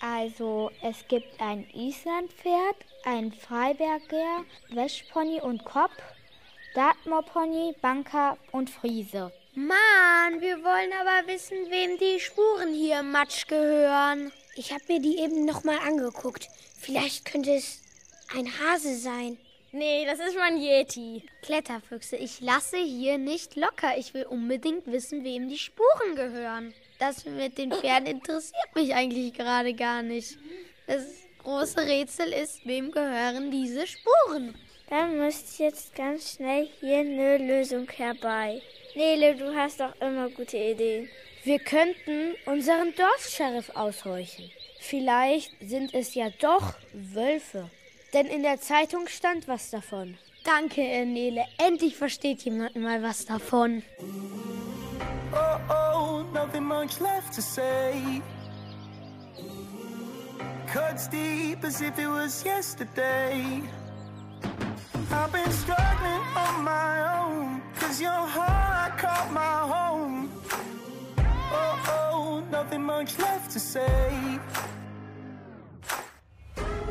Also 0.00 0.70
es 0.82 1.08
gibt 1.08 1.40
ein 1.40 1.66
Islandpferd, 1.74 2.76
ein 3.04 3.32
Freiberger, 3.32 4.44
Wäschpony 4.68 5.40
und 5.40 5.64
Kopp, 5.64 5.90
Dartmoor-Pony, 6.74 7.74
Banker 7.80 8.36
und 8.52 8.68
Friese. 8.68 9.32
Mann, 9.54 10.40
wir 10.40 10.62
wollen 10.62 10.92
aber 11.00 11.26
wissen, 11.32 11.56
wem 11.70 11.96
die 11.98 12.20
Spuren 12.20 12.74
hier 12.74 13.00
im 13.00 13.10
Matsch 13.10 13.46
gehören. 13.46 14.30
Ich 14.54 14.72
habe 14.72 14.84
mir 14.88 15.00
die 15.00 15.18
eben 15.18 15.46
noch 15.46 15.64
mal 15.64 15.78
angeguckt. 15.78 16.48
Vielleicht 16.78 17.24
könnte 17.24 17.54
es 17.54 17.80
ein 18.36 18.46
Hase 18.46 18.96
sein. 18.96 19.38
Nee, 19.72 20.04
das 20.04 20.18
ist 20.18 20.36
mein 20.36 20.58
Yeti. 20.58 21.24
Kletterfüchse, 21.40 22.16
ich 22.16 22.40
lasse 22.40 22.76
hier 22.76 23.16
nicht 23.16 23.56
locker. 23.56 23.96
Ich 23.96 24.12
will 24.12 24.24
unbedingt 24.24 24.86
wissen, 24.86 25.24
wem 25.24 25.48
die 25.48 25.58
Spuren 25.58 26.16
gehören. 26.16 26.74
Das 26.98 27.24
mit 27.24 27.58
den 27.58 27.72
Pferden 27.72 28.06
interessiert 28.06 28.74
mich 28.74 28.94
eigentlich 28.94 29.34
gerade 29.34 29.74
gar 29.74 30.02
nicht. 30.02 30.38
Das 30.86 31.04
große 31.42 31.80
Rätsel 31.80 32.32
ist, 32.32 32.64
wem 32.64 32.90
gehören 32.90 33.50
diese 33.50 33.86
Spuren? 33.86 34.54
Da 34.88 35.06
muss 35.06 35.58
jetzt 35.58 35.94
ganz 35.94 36.34
schnell 36.34 36.68
hier 36.80 36.98
eine 36.98 37.38
Lösung 37.38 37.88
herbei. 37.90 38.62
Nele, 38.94 39.34
du 39.34 39.54
hast 39.54 39.80
doch 39.80 39.94
immer 40.00 40.30
gute 40.30 40.56
Ideen. 40.56 41.08
Wir 41.44 41.58
könnten 41.58 42.34
unseren 42.46 42.94
Dorfsheriff 42.94 43.70
aushorchen. 43.74 44.50
Vielleicht 44.78 45.50
sind 45.60 45.92
es 45.92 46.14
ja 46.14 46.30
doch 46.40 46.74
Wölfe. 46.92 47.70
Denn 48.12 48.26
in 48.26 48.42
der 48.42 48.60
Zeitung 48.60 49.08
stand 49.08 49.48
was 49.48 49.70
davon. 49.70 50.16
Danke, 50.46 51.04
Nele. 51.04 51.44
Endlich 51.58 51.96
versteht 51.96 52.44
jemand 52.44 52.76
mal 52.76 53.02
was 53.02 53.24
davon. 53.24 53.82
Oh, 55.32 55.58
oh, 55.68 56.24
nothing 56.32 56.62
much 56.62 57.00
left 57.00 57.34
to 57.34 57.42
say. 57.42 58.22
Cuts 60.68 61.08
deep 61.08 61.64
as 61.64 61.80
if 61.80 61.98
it 61.98 62.06
was 62.06 62.44
yesterday. 62.44 63.60
I've 65.10 65.32
been 65.32 65.50
struggling 65.50 66.22
on 66.36 66.62
my 66.62 67.24
own. 67.24 67.60
Cause 67.80 68.00
your 68.00 68.12
heart 68.12 68.98
caught 68.98 69.32
my 69.32 69.66
home. 69.74 70.30
Oh, 71.50 71.78
oh, 71.88 72.44
nothing 72.52 72.84
much 72.84 73.18
left 73.18 73.50
to 73.50 73.58
say. 73.58 74.38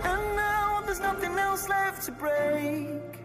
And 0.03 0.35
now 0.35 0.81
there's 0.85 0.99
nothing 0.99 1.37
else 1.39 1.69
left 1.69 2.05
to 2.07 2.11
break. 2.11 3.24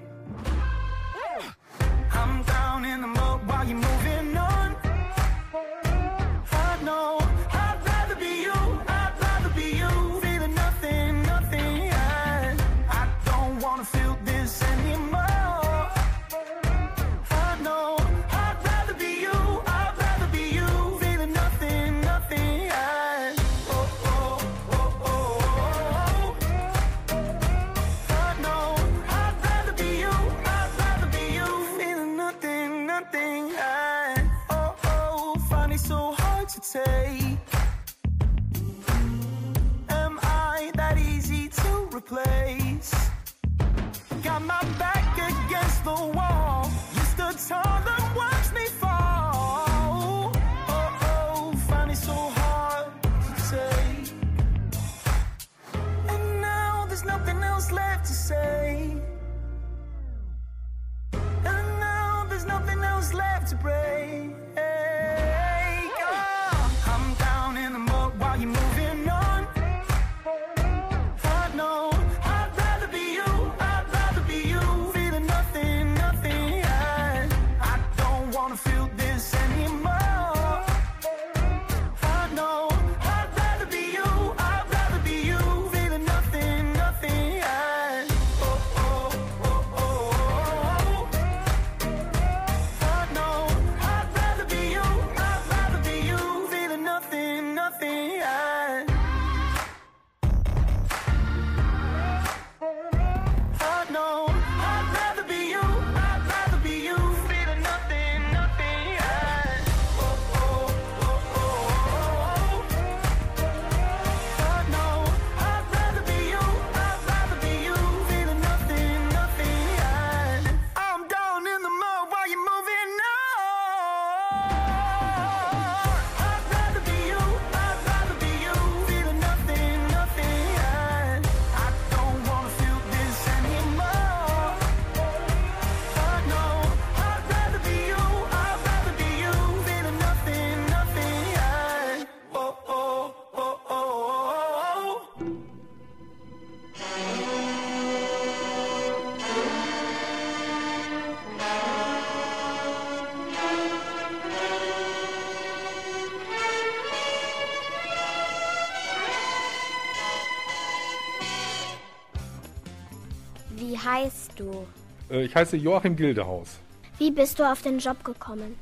Ich 165.22 165.34
heiße 165.34 165.56
Joachim 165.56 165.96
Gildehaus. 165.96 166.58
Wie 166.98 167.10
bist 167.10 167.38
du 167.38 167.44
auf 167.44 167.62
den 167.62 167.78
Job 167.78 168.04
gekommen? 168.04 168.56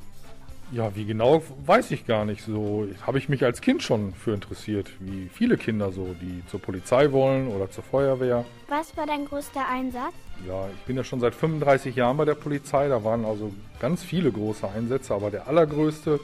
Ja, 0.71 0.95
wie 0.95 1.07
genau, 1.07 1.43
weiß 1.65 1.91
ich 1.93 2.07
gar 2.07 2.27
nicht. 2.27 2.45
So 2.45 2.87
habe 3.07 3.19
ich 3.19 3.31
mich 3.31 3.43
als 3.43 3.63
Kind 3.63 3.83
schon 3.83 4.13
für 4.13 4.35
interessiert, 4.35 4.91
wie 5.01 5.31
viele 5.33 5.57
Kinder 5.57 5.93
so, 5.93 6.15
die 6.21 6.43
zur 6.47 6.61
Polizei 6.61 7.11
wollen 7.11 7.49
oder 7.49 7.71
zur 7.71 7.85
Feuerwehr. 7.85 8.45
Was 8.69 8.95
war 8.97 9.07
dein 9.07 9.25
größter 9.25 9.67
Einsatz? 9.67 10.13
Ja, 10.47 10.69
ich 10.69 10.83
bin 10.83 10.97
ja 10.97 11.05
schon 11.05 11.21
seit 11.21 11.35
35 11.35 11.97
Jahren 11.97 12.19
bei 12.19 12.27
der 12.27 12.35
Polizei. 12.35 12.89
Da 12.89 13.03
waren 13.03 13.25
also 13.25 13.51
ganz 13.81 14.05
viele 14.05 14.31
große 14.31 14.69
Einsätze, 14.69 15.15
aber 15.15 15.31
der 15.31 15.49
allergrößte, 15.49 16.21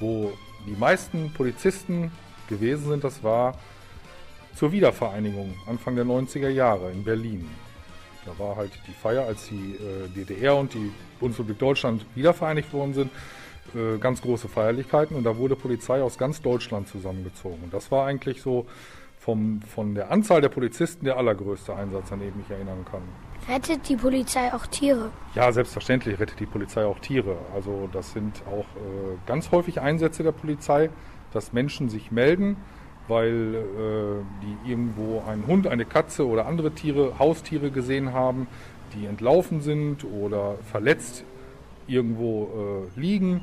wo 0.00 0.32
die 0.66 0.76
meisten 0.76 1.32
Polizisten 1.32 2.10
gewesen 2.48 2.88
sind, 2.88 3.04
das 3.04 3.22
war 3.22 3.54
zur 4.56 4.72
Wiedervereinigung 4.72 5.54
Anfang 5.68 5.94
der 5.94 6.04
90er 6.04 6.48
Jahre 6.48 6.90
in 6.90 7.04
Berlin. 7.04 7.48
Da 8.28 8.44
war 8.44 8.56
halt 8.56 8.72
die 8.86 8.92
Feier, 8.92 9.26
als 9.26 9.48
die 9.48 9.76
äh, 9.76 10.08
DDR 10.14 10.56
und 10.56 10.74
die 10.74 10.92
Bundesrepublik 11.18 11.58
Deutschland 11.58 12.04
wiedervereinigt 12.14 12.72
worden 12.72 12.92
sind, 12.92 13.10
äh, 13.74 13.98
ganz 13.98 14.20
große 14.20 14.48
Feierlichkeiten 14.48 15.16
und 15.16 15.24
da 15.24 15.36
wurde 15.36 15.56
Polizei 15.56 16.02
aus 16.02 16.18
ganz 16.18 16.42
Deutschland 16.42 16.88
zusammengezogen. 16.88 17.58
Und 17.64 17.72
das 17.72 17.90
war 17.90 18.06
eigentlich 18.06 18.42
so 18.42 18.66
vom, 19.18 19.62
von 19.62 19.94
der 19.94 20.10
Anzahl 20.10 20.40
der 20.40 20.50
Polizisten 20.50 21.06
der 21.06 21.16
allergrößte 21.16 21.74
Einsatz, 21.74 22.12
an 22.12 22.20
den 22.20 22.28
ich 22.30 22.34
mich 22.34 22.50
erinnern 22.50 22.84
kann. 22.90 23.02
Rettet 23.48 23.88
die 23.88 23.96
Polizei 23.96 24.52
auch 24.52 24.66
Tiere? 24.66 25.10
Ja, 25.34 25.50
selbstverständlich 25.52 26.18
rettet 26.18 26.38
die 26.40 26.46
Polizei 26.46 26.84
auch 26.84 26.98
Tiere. 26.98 27.38
Also 27.54 27.88
das 27.92 28.12
sind 28.12 28.42
auch 28.46 28.66
äh, 28.76 29.16
ganz 29.26 29.50
häufig 29.52 29.80
Einsätze 29.80 30.22
der 30.22 30.32
Polizei, 30.32 30.90
dass 31.32 31.52
Menschen 31.52 31.88
sich 31.88 32.10
melden, 32.10 32.56
weil 33.08 33.54
äh, 33.54 34.44
die 34.44 34.70
irgendwo 34.70 35.22
einen 35.26 35.46
Hund, 35.46 35.66
eine 35.66 35.84
Katze 35.84 36.26
oder 36.26 36.46
andere 36.46 36.70
Tiere, 36.72 37.18
Haustiere 37.18 37.70
gesehen 37.70 38.12
haben, 38.12 38.46
die 38.94 39.06
entlaufen 39.06 39.60
sind 39.60 40.04
oder 40.04 40.56
verletzt 40.70 41.24
irgendwo 41.86 42.88
äh, 42.96 43.00
liegen. 43.00 43.42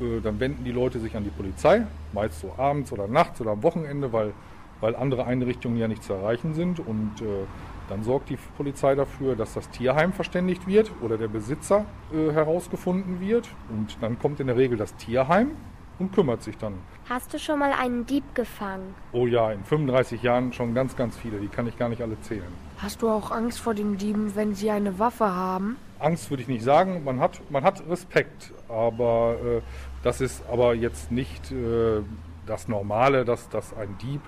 Äh, 0.00 0.20
dann 0.20 0.38
wenden 0.40 0.64
die 0.64 0.72
Leute 0.72 1.00
sich 1.00 1.16
an 1.16 1.24
die 1.24 1.30
Polizei, 1.30 1.86
meist 2.12 2.40
so 2.40 2.54
abends 2.56 2.92
oder 2.92 3.08
nachts 3.08 3.40
oder 3.40 3.52
am 3.52 3.62
Wochenende, 3.62 4.12
weil, 4.12 4.32
weil 4.80 4.94
andere 4.94 5.24
Einrichtungen 5.24 5.78
ja 5.78 5.88
nicht 5.88 6.04
zu 6.04 6.12
erreichen 6.12 6.54
sind. 6.54 6.78
Und 6.80 7.20
äh, 7.20 7.46
dann 7.88 8.02
sorgt 8.02 8.28
die 8.28 8.38
Polizei 8.56 8.94
dafür, 8.94 9.34
dass 9.34 9.54
das 9.54 9.70
Tierheim 9.70 10.12
verständigt 10.12 10.66
wird 10.66 10.92
oder 11.00 11.16
der 11.16 11.28
Besitzer 11.28 11.86
äh, 12.12 12.32
herausgefunden 12.32 13.20
wird. 13.20 13.48
Und 13.70 13.96
dann 14.02 14.18
kommt 14.18 14.40
in 14.40 14.46
der 14.46 14.56
Regel 14.56 14.76
das 14.76 14.94
Tierheim 14.96 15.52
und 15.98 16.12
kümmert 16.12 16.42
sich 16.42 16.58
dann. 16.58 16.74
Hast 17.08 17.32
du 17.32 17.38
schon 17.38 17.58
mal 17.58 17.72
einen 17.72 18.04
Dieb 18.04 18.34
gefangen? 18.34 18.94
Oh 19.12 19.26
ja, 19.26 19.50
in 19.50 19.64
35 19.64 20.22
Jahren 20.22 20.52
schon 20.52 20.74
ganz, 20.74 20.94
ganz 20.94 21.16
viele. 21.16 21.38
Die 21.38 21.48
kann 21.48 21.66
ich 21.66 21.78
gar 21.78 21.88
nicht 21.88 22.02
alle 22.02 22.20
zählen. 22.20 22.52
Hast 22.76 23.00
du 23.00 23.08
auch 23.08 23.30
Angst 23.30 23.60
vor 23.60 23.72
den 23.72 23.96
Dieben, 23.96 24.36
wenn 24.36 24.54
sie 24.54 24.70
eine 24.70 24.98
Waffe 24.98 25.24
haben? 25.24 25.78
Angst 26.00 26.28
würde 26.28 26.42
ich 26.42 26.48
nicht 26.48 26.62
sagen. 26.62 27.04
Man 27.04 27.18
hat, 27.18 27.40
man 27.48 27.64
hat 27.64 27.82
Respekt, 27.88 28.52
aber 28.68 29.36
äh, 29.42 29.60
das 30.02 30.20
ist 30.20 30.44
aber 30.52 30.74
jetzt 30.74 31.10
nicht 31.10 31.50
äh, 31.50 32.02
das 32.44 32.68
Normale, 32.68 33.24
dass, 33.24 33.48
dass 33.48 33.74
ein 33.74 33.96
Dieb 34.02 34.20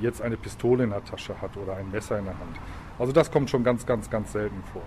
jetzt 0.00 0.20
eine 0.20 0.36
Pistole 0.36 0.82
in 0.82 0.90
der 0.90 1.04
Tasche 1.04 1.40
hat 1.40 1.56
oder 1.56 1.76
ein 1.76 1.88
Messer 1.92 2.18
in 2.18 2.24
der 2.24 2.34
Hand. 2.34 2.56
Also 2.98 3.12
das 3.12 3.30
kommt 3.30 3.48
schon 3.48 3.62
ganz, 3.62 3.86
ganz, 3.86 4.10
ganz 4.10 4.32
selten 4.32 4.60
vor. 4.72 4.82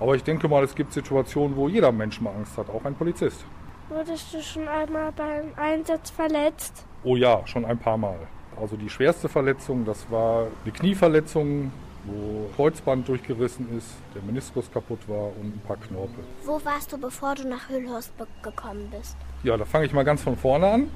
Aber 0.00 0.16
ich 0.16 0.22
denke 0.22 0.48
mal, 0.48 0.62
es 0.62 0.74
gibt 0.74 0.92
Situationen, 0.92 1.56
wo 1.56 1.66
jeder 1.66 1.92
Mensch 1.92 2.20
mal 2.20 2.34
Angst 2.34 2.58
hat, 2.58 2.68
auch 2.68 2.84
ein 2.84 2.94
Polizist. 2.94 3.46
Wurdest 3.88 4.32
du 4.32 4.42
schon 4.42 4.66
einmal 4.66 5.12
beim 5.12 5.52
Einsatz 5.56 6.10
verletzt? 6.10 6.86
Oh 7.02 7.16
ja, 7.16 7.46
schon 7.46 7.64
ein 7.64 7.78
paar 7.78 7.98
Mal. 7.98 8.18
Also 8.58 8.76
die 8.76 8.88
schwerste 8.88 9.28
Verletzung, 9.28 9.84
das 9.84 10.10
war 10.10 10.46
eine 10.64 10.72
Knieverletzung, 10.72 11.70
wo 12.04 12.48
Kreuzband 12.56 13.08
durchgerissen 13.08 13.76
ist, 13.76 13.88
der 14.14 14.22
Meniskus 14.22 14.70
kaputt 14.70 15.08
war 15.08 15.26
und 15.38 15.56
ein 15.56 15.62
paar 15.66 15.76
Knorpel. 15.76 16.24
Wo 16.44 16.64
warst 16.64 16.92
du, 16.92 16.98
bevor 16.98 17.34
du 17.34 17.48
nach 17.48 17.68
Hüllhorst 17.68 18.12
gekommen 18.42 18.88
bist? 18.90 19.16
Ja, 19.42 19.56
da 19.56 19.64
fange 19.64 19.86
ich 19.86 19.92
mal 19.92 20.04
ganz 20.04 20.22
von 20.22 20.36
vorne 20.36 20.66
an. 20.66 20.90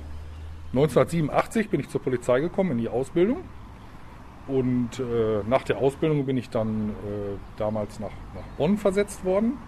1987 0.72 1.70
bin 1.70 1.80
ich 1.80 1.88
zur 1.88 2.02
Polizei 2.02 2.40
gekommen 2.40 2.72
in 2.72 2.78
die 2.78 2.88
Ausbildung. 2.88 3.38
Und 4.46 4.98
äh, 4.98 5.42
nach 5.46 5.62
der 5.62 5.78
Ausbildung 5.78 6.24
bin 6.24 6.38
ich 6.38 6.48
dann 6.48 6.90
äh, 6.90 7.36
damals 7.58 8.00
nach, 8.00 8.12
nach 8.34 8.46
Bonn 8.56 8.78
versetzt 8.78 9.24
worden. 9.24 9.58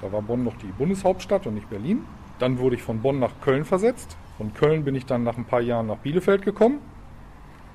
Da 0.00 0.12
war 0.12 0.22
Bonn 0.22 0.44
noch 0.44 0.56
die 0.56 0.66
Bundeshauptstadt 0.66 1.46
und 1.46 1.54
nicht 1.54 1.68
Berlin. 1.68 2.04
Dann 2.40 2.58
wurde 2.58 2.74
ich 2.74 2.82
von 2.82 3.02
Bonn 3.02 3.20
nach 3.20 3.32
Köln 3.42 3.64
versetzt. 3.64 4.16
Von 4.38 4.54
Köln 4.54 4.84
bin 4.84 4.94
ich 4.94 5.06
dann 5.06 5.22
nach 5.22 5.36
ein 5.36 5.44
paar 5.44 5.60
Jahren 5.60 5.86
nach 5.86 5.98
Bielefeld 5.98 6.42
gekommen. 6.42 6.80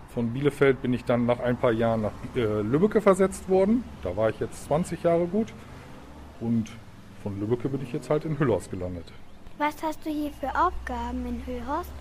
Von 0.09 0.33
Bielefeld 0.33 0.81
bin 0.81 0.93
ich 0.93 1.05
dann 1.05 1.25
nach 1.25 1.39
ein 1.39 1.55
paar 1.55 1.71
Jahren 1.71 2.01
nach 2.01 2.13
äh, 2.35 2.61
Lübbecke 2.61 2.99
versetzt 2.99 3.47
worden. 3.47 3.83
Da 4.01 4.17
war 4.17 4.29
ich 4.29 4.39
jetzt 4.39 4.65
20 4.65 5.03
Jahre 5.03 5.27
gut. 5.27 5.53
Und 6.39 6.71
von 7.21 7.39
Lübbecke 7.39 7.69
bin 7.69 7.81
ich 7.83 7.93
jetzt 7.93 8.09
halt 8.09 8.25
in 8.25 8.39
Hüllhorst 8.39 8.71
gelandet. 8.71 9.05
Was 9.57 9.81
hast 9.83 10.05
du 10.05 10.09
hier 10.09 10.31
für 10.31 10.49
Aufgaben 10.49 11.25
in 11.27 11.45
Hüllhorst? 11.45 11.91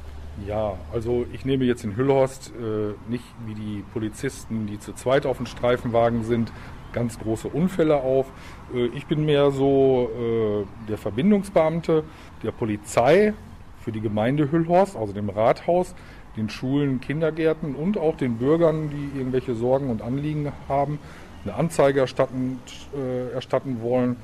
Ja, 0.46 0.74
also 0.92 1.26
ich 1.32 1.44
nehme 1.44 1.64
jetzt 1.64 1.84
in 1.84 1.96
Hüllhorst 1.96 2.52
äh, 2.58 2.94
nicht 3.10 3.24
wie 3.46 3.54
die 3.54 3.84
Polizisten, 3.92 4.66
die 4.66 4.78
zu 4.80 4.92
zweit 4.94 5.26
auf 5.26 5.36
dem 5.36 5.46
Streifenwagen 5.46 6.24
sind, 6.24 6.50
ganz 6.94 7.18
große 7.18 7.48
Unfälle 7.48 7.96
auf. 7.96 8.32
Äh, 8.74 8.86
ich 8.86 9.06
bin 9.06 9.26
mehr 9.26 9.50
so 9.50 10.08
äh, 10.14 10.88
der 10.88 10.96
Verbindungsbeamte 10.96 12.04
der 12.42 12.52
Polizei 12.52 13.34
für 13.80 13.92
die 13.92 14.00
Gemeinde 14.00 14.50
Hüllhorst, 14.50 14.96
also 14.96 15.12
dem 15.12 15.28
Rathaus, 15.28 15.94
den 16.38 16.48
Schulen, 16.48 17.00
Kindergärten 17.00 17.74
und 17.74 17.98
auch 17.98 18.16
den 18.16 18.38
Bürgern, 18.38 18.88
die 18.90 19.18
irgendwelche 19.18 19.54
Sorgen 19.54 19.90
und 19.90 20.00
Anliegen 20.00 20.50
haben, 20.68 20.98
eine 21.44 21.54
Anzeige 21.54 22.00
erstatten, 22.00 22.58
äh, 22.96 23.34
erstatten 23.34 23.82
wollen, 23.82 24.16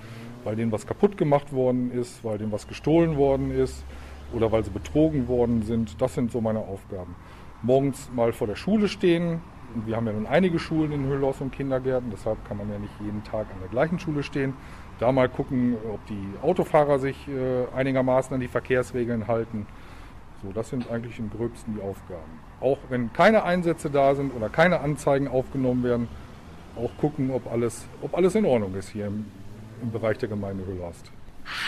weil 0.45 0.57
denen 0.57 0.73
was 0.73 0.87
kaputt 0.87 1.19
gemacht 1.19 1.53
worden 1.53 1.93
ist, 1.93 2.25
weil 2.25 2.39
denen 2.39 2.53
was 2.53 2.67
gestohlen 2.67 3.17
worden 3.19 3.51
ist 3.51 3.85
oder 4.33 4.51
weil 4.51 4.65
sie 4.65 4.71
betrogen 4.71 5.29
worden 5.29 5.63
sind. 5.63 6.01
Das 6.01 6.15
sind 6.15 6.33
so 6.33 6.41
meine 6.41 6.61
Aufgaben. 6.61 7.15
Morgens 7.63 8.09
mal 8.15 8.33
vor 8.33 8.47
der 8.47 8.57
Schule 8.57 8.89
stehen. 8.89 9.43
Wir 9.87 9.97
haben 9.97 10.07
ja 10.07 10.13
nun 10.13 10.27
einige 10.27 10.59
Schulen 10.59 10.93
in 10.93 11.07
Hüllhaus 11.09 11.41
und 11.41 11.53
Kindergärten, 11.53 12.11
deshalb 12.11 12.45
kann 12.47 12.57
man 12.57 12.71
ja 12.71 12.79
nicht 12.79 12.93
jeden 13.01 13.23
Tag 13.25 13.47
an 13.53 13.61
der 13.61 13.69
gleichen 13.69 13.99
Schule 13.99 14.23
stehen. 14.23 14.55
Da 14.99 15.13
mal 15.13 15.29
gucken, 15.29 15.77
ob 15.93 16.05
die 16.07 16.35
Autofahrer 16.43 16.99
sich 16.99 17.17
äh, 17.29 17.67
einigermaßen 17.75 18.35
an 18.35 18.41
die 18.41 18.49
Verkehrsregeln 18.49 19.29
halten. 19.29 19.67
So, 20.43 20.53
das 20.53 20.71
sind 20.71 20.91
eigentlich 20.91 21.19
im 21.19 21.31
gröbsten 21.31 21.75
die 21.75 21.83
Aufgaben. 21.83 22.41
Auch 22.61 22.79
wenn 22.89 23.13
keine 23.13 23.45
Einsätze 23.45 23.91
da 23.91 24.15
sind 24.15 24.35
oder 24.35 24.49
keine 24.49 24.81
Anzeigen 24.81 25.29
aufgenommen 25.29 25.85
werden, 25.85 26.09
auch 26.77 26.91
gucken, 26.99 27.31
ob 27.31 27.51
alles, 27.51 27.87
ob 28.03 28.17
alles 28.17 28.35
in 28.35 28.45
Ordnung 28.45 28.75
ist 28.75 28.91
hier 28.91 29.07
im, 29.07 29.27
im 29.83 29.91
Bereich 29.91 30.19
der 30.19 30.29
Gemeinde 30.29 30.67
Hüllhorst. 30.67 31.13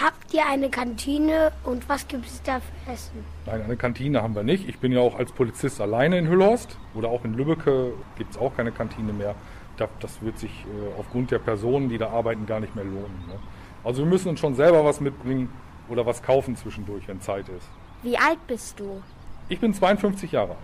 Habt 0.00 0.32
ihr 0.32 0.46
eine 0.46 0.70
Kantine 0.70 1.50
und 1.64 1.88
was 1.88 2.06
gibt 2.06 2.26
es 2.26 2.40
da 2.42 2.60
für 2.60 2.92
Essen? 2.92 3.24
Nein, 3.46 3.62
eine 3.62 3.76
Kantine 3.76 4.22
haben 4.22 4.34
wir 4.34 4.44
nicht. 4.44 4.68
Ich 4.68 4.78
bin 4.78 4.92
ja 4.92 5.00
auch 5.00 5.18
als 5.18 5.32
Polizist 5.32 5.80
alleine 5.80 6.18
in 6.18 6.28
Hüllhorst 6.28 6.78
oder 6.94 7.08
auch 7.08 7.24
in 7.24 7.34
Lübbecke 7.34 7.92
gibt 8.16 8.32
es 8.32 8.38
auch 8.38 8.56
keine 8.56 8.70
Kantine 8.70 9.12
mehr. 9.12 9.34
Das 9.76 10.22
wird 10.22 10.38
sich 10.38 10.50
äh, 10.50 11.00
aufgrund 11.00 11.32
der 11.32 11.40
Personen, 11.40 11.88
die 11.88 11.98
da 11.98 12.10
arbeiten, 12.10 12.46
gar 12.46 12.60
nicht 12.60 12.76
mehr 12.76 12.84
lohnen. 12.84 13.24
Ne? 13.26 13.34
Also 13.82 14.04
wir 14.04 14.08
müssen 14.08 14.28
uns 14.28 14.38
schon 14.38 14.54
selber 14.54 14.84
was 14.84 15.00
mitbringen 15.00 15.48
oder 15.88 16.06
was 16.06 16.22
kaufen 16.22 16.54
zwischendurch, 16.54 17.08
wenn 17.08 17.20
Zeit 17.20 17.48
ist. 17.48 17.68
Wie 18.04 18.16
alt 18.16 18.46
bist 18.46 18.78
du? 18.78 19.02
Ich 19.48 19.58
bin 19.58 19.74
52 19.74 20.30
Jahre 20.30 20.50
alt. 20.50 20.58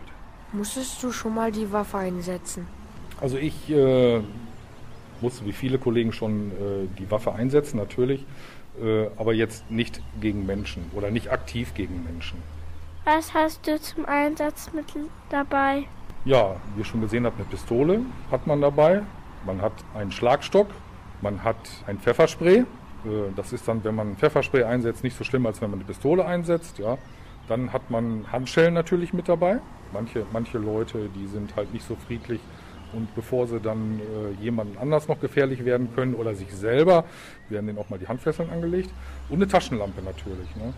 Musstest 0.53 1.03
du 1.03 1.11
schon 1.11 1.35
mal 1.35 1.51
die 1.51 1.73
Waffe 1.73 1.99
einsetzen? 1.99 2.69
Also 3.21 3.37
ich 3.37 3.69
äh, 3.71 4.21
musste 5.21 5.45
wie 5.45 5.53
viele 5.53 5.79
Kollegen 5.79 6.13
schon 6.13 6.53
äh, 6.53 6.87
die 6.97 7.11
Waffe 7.11 7.33
einsetzen, 7.33 7.79
natürlich 7.79 8.25
aber 9.17 9.33
jetzt 9.33 9.71
nicht 9.71 10.01
gegen 10.21 10.47
Menschen 10.47 10.91
oder 10.95 11.11
nicht 11.11 11.31
aktiv 11.31 11.75
gegen 11.75 12.05
Menschen. 12.05 12.43
Was 13.05 13.33
hast 13.33 13.67
du 13.67 13.81
zum 13.81 14.05
Einsatzmittel 14.05 15.07
dabei? 15.31 15.85
Ja, 16.25 16.57
wie 16.75 16.81
ihr 16.81 16.85
schon 16.85 17.01
gesehen 17.01 17.25
habt, 17.25 17.37
eine 17.37 17.49
Pistole 17.49 18.01
hat 18.31 18.47
man 18.47 18.61
dabei. 18.61 19.03
Man 19.47 19.63
hat 19.63 19.73
einen 19.95 20.13
Schlagstock, 20.13 20.67
man 21.23 21.43
hat 21.43 21.57
ein 21.87 21.99
Pfefferspray. 21.99 22.59
Äh, 22.59 22.65
das 23.35 23.53
ist 23.53 23.67
dann, 23.67 23.83
wenn 23.85 23.95
man 23.95 24.17
Pfefferspray 24.17 24.65
einsetzt, 24.65 25.05
nicht 25.05 25.17
so 25.17 25.25
schlimm, 25.25 25.47
als 25.47 25.63
wenn 25.63 25.71
man 25.71 25.79
eine 25.79 25.87
Pistole 25.87 26.25
einsetzt. 26.25 26.79
Ja. 26.79 26.99
Dann 27.49 27.73
hat 27.73 27.91
man 27.91 28.27
Handschellen 28.31 28.75
natürlich 28.75 29.15
mit 29.15 29.29
dabei. 29.29 29.61
Manche, 29.93 30.27
manche 30.33 30.59
Leute, 30.59 31.09
die 31.15 31.27
sind 31.29 31.57
halt 31.57 31.73
nicht 31.73 31.87
so 31.89 31.97
friedlich 31.97 32.41
und 32.93 33.15
bevor 33.15 33.47
sie 33.47 33.61
dann 33.61 34.01
äh, 34.01 34.43
jemandem 34.43 34.79
anders 34.79 35.09
noch 35.09 35.21
gefährlich 35.21 35.65
werden 35.65 35.95
können 35.95 36.15
oder 36.15 36.35
sich 36.35 36.53
selber, 36.53 37.05
werden 37.49 37.67
denen 37.67 37.79
auch 37.79 37.91
mal 37.91 37.99
die 37.99 38.09
Handfesseln 38.09 38.51
angelegt. 38.51 38.91
Und 39.29 39.37
eine 39.37 39.49
Taschenlampe 39.49 40.03
natürlich, 40.03 40.55
ne? 40.57 40.73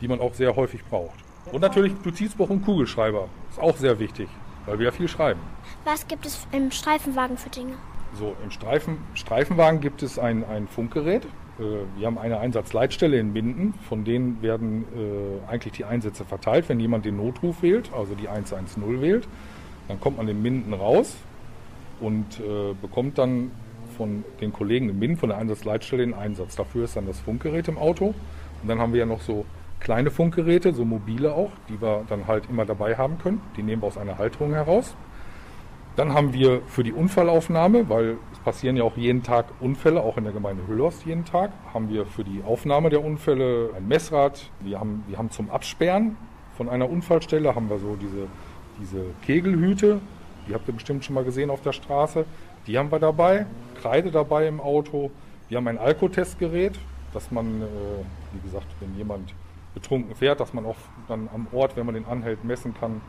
die 0.00 0.08
man 0.08 0.20
auch 0.20 0.34
sehr 0.34 0.54
häufig 0.56 0.84
braucht. 0.84 1.18
Und 1.52 1.60
natürlich 1.60 1.92
Notizbuch 2.04 2.50
und 2.50 2.64
Kugelschreiber. 2.64 3.28
Ist 3.50 3.60
auch 3.60 3.76
sehr 3.76 3.98
wichtig, 3.98 4.28
weil 4.66 4.78
wir 4.78 4.86
ja 4.86 4.92
viel 4.92 5.08
schreiben. 5.08 5.40
Was 5.84 6.06
gibt 6.06 6.26
es 6.26 6.46
im 6.52 6.70
Streifenwagen 6.70 7.36
für 7.36 7.50
Dinge? 7.50 7.74
So, 8.14 8.34
im 8.42 8.50
Streifen, 8.50 8.98
Streifenwagen 9.14 9.80
gibt 9.80 10.02
es 10.02 10.18
ein, 10.18 10.44
ein 10.44 10.68
Funkgerät. 10.68 11.24
Äh, 11.58 11.62
wir 11.96 12.06
haben 12.06 12.18
eine 12.18 12.38
Einsatzleitstelle 12.38 13.18
in 13.18 13.32
Minden. 13.32 13.74
Von 13.88 14.04
denen 14.04 14.42
werden 14.42 14.84
äh, 14.94 15.50
eigentlich 15.50 15.72
die 15.72 15.84
Einsätze 15.84 16.24
verteilt. 16.24 16.68
Wenn 16.68 16.80
jemand 16.80 17.04
den 17.04 17.16
Notruf 17.16 17.62
wählt, 17.62 17.90
also 17.92 18.14
die 18.14 18.28
110 18.28 19.00
wählt, 19.00 19.26
dann 19.88 20.00
kommt 20.00 20.18
man 20.18 20.28
in 20.28 20.40
Minden 20.42 20.74
raus 20.74 21.16
und 22.00 22.40
äh, 22.40 22.74
bekommt 22.80 23.18
dann 23.18 23.50
von 23.96 24.24
den 24.40 24.52
Kollegen 24.52 24.88
im 24.88 24.98
MIN, 24.98 25.16
von 25.16 25.28
der 25.28 25.38
Einsatzleitstelle, 25.38 26.04
den 26.04 26.14
Einsatz. 26.14 26.56
Dafür 26.56 26.84
ist 26.84 26.96
dann 26.96 27.06
das 27.06 27.20
Funkgerät 27.20 27.68
im 27.68 27.78
Auto. 27.78 28.14
Und 28.62 28.68
dann 28.68 28.78
haben 28.78 28.92
wir 28.92 29.00
ja 29.00 29.06
noch 29.06 29.20
so 29.20 29.44
kleine 29.80 30.10
Funkgeräte, 30.10 30.72
so 30.72 30.84
mobile 30.84 31.34
auch, 31.34 31.50
die 31.68 31.80
wir 31.80 32.04
dann 32.08 32.26
halt 32.26 32.44
immer 32.48 32.64
dabei 32.64 32.96
haben 32.96 33.18
können. 33.18 33.40
Die 33.56 33.62
nehmen 33.62 33.82
wir 33.82 33.88
aus 33.88 33.98
einer 33.98 34.18
Halterung 34.18 34.52
heraus. 34.52 34.94
Dann 35.96 36.14
haben 36.14 36.32
wir 36.32 36.62
für 36.66 36.84
die 36.84 36.92
Unfallaufnahme, 36.92 37.88
weil 37.88 38.16
es 38.32 38.38
passieren 38.38 38.76
ja 38.76 38.84
auch 38.84 38.96
jeden 38.96 39.22
Tag 39.22 39.46
Unfälle, 39.60 40.00
auch 40.00 40.16
in 40.16 40.24
der 40.24 40.32
Gemeinde 40.32 40.66
Hüllhorst 40.66 41.04
jeden 41.04 41.24
Tag, 41.24 41.50
haben 41.74 41.90
wir 41.90 42.06
für 42.06 42.24
die 42.24 42.42
Aufnahme 42.46 42.90
der 42.90 43.04
Unfälle 43.04 43.70
ein 43.76 43.88
Messrad. 43.88 44.50
Wir 44.60 44.78
haben, 44.78 45.04
wir 45.08 45.18
haben 45.18 45.30
zum 45.30 45.50
Absperren 45.50 46.16
von 46.60 46.68
einer 46.68 46.90
Unfallstelle 46.90 47.54
haben 47.54 47.70
wir 47.70 47.78
so 47.78 47.96
diese, 47.96 48.26
diese 48.78 49.04
Kegelhüte, 49.24 49.98
die 50.50 50.54
habt 50.54 50.66
ihr 50.66 50.74
bestimmt 50.74 51.04
schon 51.04 51.14
mal 51.14 51.22
gesehen 51.22 51.48
auf 51.48 51.62
der 51.62 51.72
Straße. 51.72 52.24
Die 52.66 52.76
haben 52.76 52.90
wir 52.90 52.98
dabei, 52.98 53.46
Kreide 53.80 54.10
dabei 54.10 54.48
im 54.48 54.60
Auto. 54.60 55.12
Wir 55.48 55.58
haben 55.58 55.68
ein 55.68 55.78
Alkotestgerät, 55.78 56.76
dass 57.14 57.30
man, 57.30 57.62
äh, 57.62 57.66
wie 58.32 58.40
gesagt, 58.40 58.66
wenn 58.80 58.96
jemand 58.96 59.32
betrunken 59.74 60.16
fährt, 60.16 60.40
dass 60.40 60.52
man 60.52 60.66
auch 60.66 60.76
dann 61.06 61.28
am 61.32 61.46
Ort, 61.52 61.76
wenn 61.76 61.86
man 61.86 61.94
den 61.94 62.04
anhält, 62.04 62.42
messen 62.42 62.74
kann, 62.74 63.00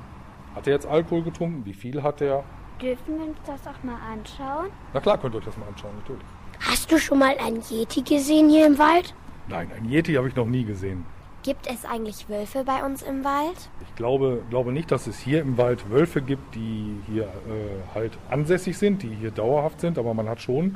hat 0.56 0.68
er 0.68 0.74
jetzt 0.74 0.86
Alkohol 0.86 1.24
getrunken, 1.24 1.66
wie 1.66 1.74
viel 1.74 2.04
hat 2.04 2.22
er. 2.22 2.44
Dürfen 2.80 3.18
wir 3.18 3.26
uns 3.26 3.38
das 3.48 3.62
auch 3.66 3.84
mal 3.84 3.98
anschauen? 4.12 4.70
Na 4.94 5.00
klar, 5.00 5.18
könnt 5.18 5.34
ihr 5.34 5.40
euch 5.40 5.46
das 5.46 5.58
mal 5.58 5.68
anschauen, 5.68 5.96
natürlich. 5.98 6.26
Hast 6.60 6.92
du 6.92 7.00
schon 7.00 7.18
mal 7.18 7.36
einen 7.40 7.64
Yeti 7.72 8.02
gesehen 8.02 8.50
hier 8.50 8.68
im 8.68 8.78
Wald? 8.78 9.16
Nein, 9.48 9.72
ein 9.76 9.90
Yeti 9.90 10.14
habe 10.14 10.28
ich 10.28 10.36
noch 10.36 10.46
nie 10.46 10.64
gesehen. 10.64 11.06
Gibt 11.44 11.66
es 11.66 11.86
eigentlich 11.86 12.30
Wölfe 12.30 12.64
bei 12.64 12.86
uns 12.86 13.02
im 13.02 13.24
Wald? 13.24 13.70
Ich 13.82 13.96
glaube, 13.96 14.44
glaube 14.52 14.72
nicht, 14.72 14.92
dass 14.92 15.08
es 15.08 15.18
hier 15.18 15.42
im 15.42 15.58
Wald 15.58 15.90
Wölfe 15.90 16.22
gibt, 16.22 16.54
die 16.54 16.96
hier 17.08 17.24
äh, 17.24 17.96
halt 17.96 18.12
ansässig 18.30 18.78
sind, 18.78 19.02
die 19.02 19.10
hier 19.10 19.32
dauerhaft 19.32 19.82
sind, 19.82 19.98
aber 19.98 20.14
man 20.14 20.30
hat 20.30 20.40
schon 20.40 20.76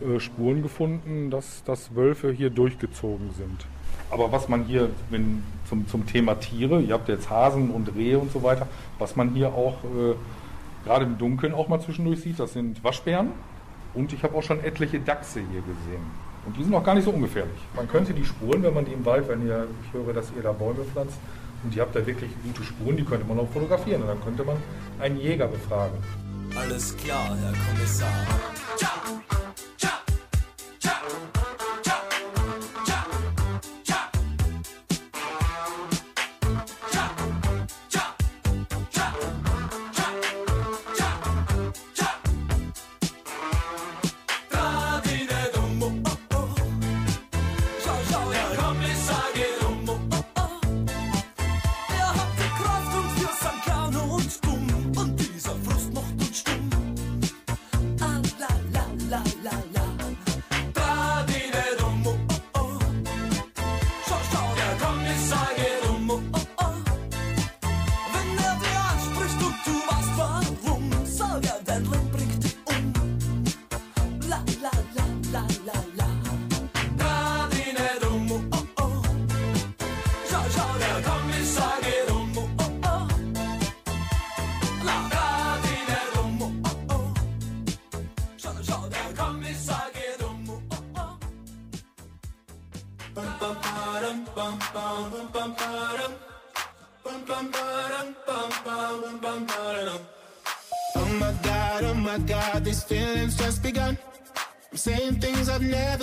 äh, 0.00 0.18
Spuren 0.18 0.62
gefunden, 0.62 1.30
dass, 1.30 1.64
dass 1.64 1.94
Wölfe 1.94 2.32
hier 2.32 2.48
durchgezogen 2.48 3.30
sind. 3.36 3.66
Aber 4.10 4.32
was 4.32 4.48
man 4.48 4.64
hier, 4.64 4.88
wenn 5.10 5.42
zum, 5.68 5.86
zum 5.86 6.06
Thema 6.06 6.36
Tiere, 6.36 6.80
ihr 6.80 6.94
habt 6.94 7.10
jetzt 7.10 7.28
Hasen 7.28 7.70
und 7.70 7.94
Rehe 7.94 8.18
und 8.18 8.32
so 8.32 8.42
weiter, 8.42 8.68
was 8.98 9.16
man 9.16 9.34
hier 9.34 9.48
auch 9.48 9.84
äh, 9.84 10.14
gerade 10.86 11.04
im 11.04 11.18
Dunkeln 11.18 11.52
auch 11.52 11.68
mal 11.68 11.80
zwischendurch 11.80 12.20
sieht, 12.22 12.40
das 12.40 12.54
sind 12.54 12.82
Waschbären. 12.82 13.32
Und 13.92 14.14
ich 14.14 14.22
habe 14.22 14.34
auch 14.36 14.42
schon 14.42 14.62
etliche 14.62 15.00
Dachse 15.00 15.40
hier 15.40 15.60
gesehen. 15.60 16.25
Und 16.46 16.56
die 16.56 16.62
sind 16.64 16.74
auch 16.74 16.84
gar 16.84 16.94
nicht 16.94 17.04
so 17.04 17.10
ungefährlich. 17.10 17.58
Man 17.74 17.88
könnte 17.88 18.14
die 18.14 18.24
spuren, 18.24 18.62
wenn 18.62 18.72
man 18.74 18.84
die 18.84 18.92
im 18.92 19.04
Wald, 19.04 19.28
wenn 19.28 19.46
ihr, 19.46 19.66
ich 19.84 19.92
höre, 19.92 20.12
dass 20.12 20.32
ihr 20.36 20.42
da 20.42 20.52
Bäume 20.52 20.84
pflanzt, 20.84 21.18
Und 21.64 21.74
ihr 21.74 21.82
habt 21.82 21.96
da 21.96 22.06
wirklich 22.06 22.30
gute 22.44 22.62
Spuren, 22.62 22.96
die 22.96 23.04
könnte 23.04 23.26
man 23.26 23.38
auch 23.40 23.48
fotografieren. 23.50 24.02
Und 24.02 24.08
dann 24.08 24.22
könnte 24.22 24.44
man 24.44 24.56
einen 25.00 25.18
Jäger 25.18 25.48
befragen. 25.48 25.98
Alles 26.56 26.96
klar, 26.96 27.36
Herr 27.36 27.52
Kommissar. 27.68 28.26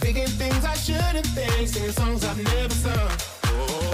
Thinking 0.00 0.26
things 0.26 0.64
I 0.64 0.74
shouldn't 0.74 1.26
think, 1.26 1.68
singing 1.68 1.92
songs 1.92 2.24
I've 2.24 2.42
never 2.42 2.74
sung. 2.74 3.10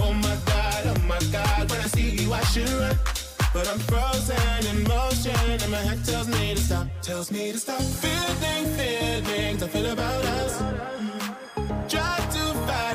Oh 0.00 0.12
my 0.14 0.36
god, 0.46 0.82
oh 0.86 1.00
my 1.06 1.18
god, 1.30 1.70
when 1.70 1.80
I 1.80 1.86
see 1.88 2.10
you 2.10 2.32
I 2.32 2.40
should 2.44 2.68
run. 2.70 2.96
But 3.52 3.68
I'm 3.68 3.78
frozen 3.80 4.66
in 4.70 4.84
motion 4.84 5.50
and 5.62 5.70
my 5.70 5.78
head 5.78 6.02
tells 6.04 6.28
me 6.28 6.54
to 6.54 6.60
stop, 6.60 6.86
tells 7.02 7.30
me 7.30 7.52
to 7.52 7.58
stop. 7.58 7.80
Feeling 7.80 8.66
feelings 8.78 9.62
I 9.62 9.68
feel 9.68 9.86
about 9.92 10.24
us. 10.24 11.15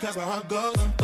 Cause 0.00 0.16
my 0.16 0.22
heart 0.22 0.48
goes. 0.48 0.97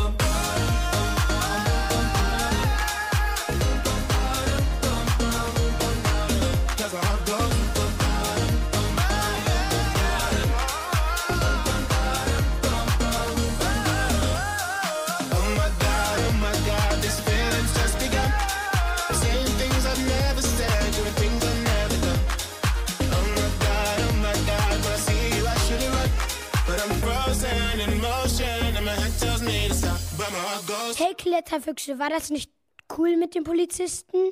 Goes. 31.34 31.52
Hey 31.52 31.60
Kletterfüchse, 31.60 31.98
war 31.98 32.10
das 32.10 32.30
nicht 32.30 32.50
cool 32.96 33.16
mit 33.16 33.34
dem 33.34 33.44
Polizisten? 33.44 34.30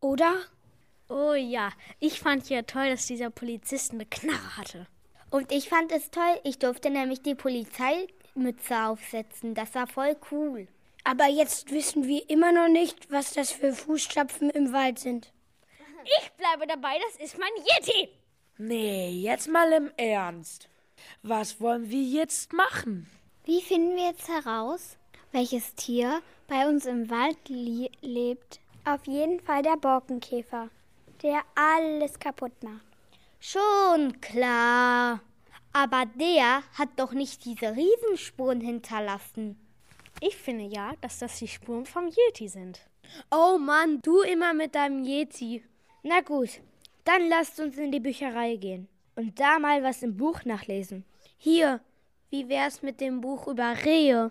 Oder? 0.00 0.34
Oh 1.08 1.34
ja, 1.34 1.70
ich 2.00 2.20
fand 2.20 2.48
ja 2.48 2.62
toll, 2.62 2.90
dass 2.90 3.06
dieser 3.06 3.30
Polizist 3.30 3.92
eine 3.92 4.06
Knarre 4.06 4.56
hatte. 4.56 4.86
Und 5.30 5.52
ich 5.52 5.68
fand 5.68 5.92
es 5.92 6.10
toll, 6.10 6.40
ich 6.44 6.58
durfte 6.58 6.90
nämlich 6.90 7.22
die 7.22 7.34
Polizeimütze 7.34 8.86
aufsetzen. 8.86 9.54
Das 9.54 9.74
war 9.74 9.86
voll 9.86 10.16
cool. 10.30 10.68
Aber 11.04 11.26
jetzt 11.26 11.70
wissen 11.70 12.06
wir 12.06 12.30
immer 12.30 12.52
noch 12.52 12.68
nicht, 12.68 13.10
was 13.10 13.32
das 13.32 13.50
für 13.50 13.72
Fußstapfen 13.72 14.50
im 14.50 14.72
Wald 14.72 14.98
sind. 14.98 15.32
Ich 16.04 16.32
bleibe 16.32 16.66
dabei, 16.66 16.98
das 17.08 17.24
ist 17.24 17.38
mein 17.38 17.50
Yeti. 17.64 18.08
Nee, 18.58 19.10
jetzt 19.10 19.48
mal 19.48 19.72
im 19.72 19.90
Ernst. 19.96 20.68
Was 21.22 21.60
wollen 21.60 21.90
wir 21.90 22.02
jetzt 22.02 22.52
machen? 22.52 23.10
Wie 23.44 23.60
finden 23.60 23.96
wir 23.96 24.06
jetzt 24.06 24.28
heraus, 24.28 24.96
welches 25.34 25.74
Tier 25.74 26.22
bei 26.46 26.66
uns 26.68 26.86
im 26.86 27.10
Wald 27.10 27.36
lebt? 27.48 28.60
Auf 28.84 29.04
jeden 29.06 29.40
Fall 29.40 29.62
der 29.62 29.76
Borkenkäfer, 29.76 30.70
der 31.22 31.42
alles 31.56 32.18
kaputt 32.20 32.52
macht. 32.62 32.86
Schon 33.40 34.20
klar. 34.20 35.20
Aber 35.72 36.04
der 36.14 36.62
hat 36.78 36.90
doch 36.96 37.12
nicht 37.12 37.44
diese 37.44 37.74
Riesenspuren 37.74 38.60
hinterlassen. 38.60 39.58
Ich 40.20 40.36
finde 40.36 40.66
ja, 40.66 40.92
dass 41.00 41.18
das 41.18 41.40
die 41.40 41.48
Spuren 41.48 41.84
vom 41.84 42.06
Yeti 42.06 42.48
sind. 42.48 42.80
Oh 43.32 43.58
Mann, 43.58 44.00
du 44.02 44.20
immer 44.20 44.54
mit 44.54 44.76
deinem 44.76 45.02
Yeti. 45.02 45.64
Na 46.04 46.20
gut, 46.20 46.60
dann 47.04 47.28
lasst 47.28 47.58
uns 47.58 47.76
in 47.76 47.90
die 47.90 47.98
Bücherei 47.98 48.54
gehen 48.54 48.86
und 49.16 49.40
da 49.40 49.58
mal 49.58 49.82
was 49.82 50.04
im 50.04 50.16
Buch 50.16 50.44
nachlesen. 50.44 51.04
Hier, 51.36 51.80
wie 52.30 52.48
wär's 52.48 52.82
mit 52.82 53.00
dem 53.00 53.20
Buch 53.20 53.48
über 53.48 53.74
Rehe? 53.84 54.30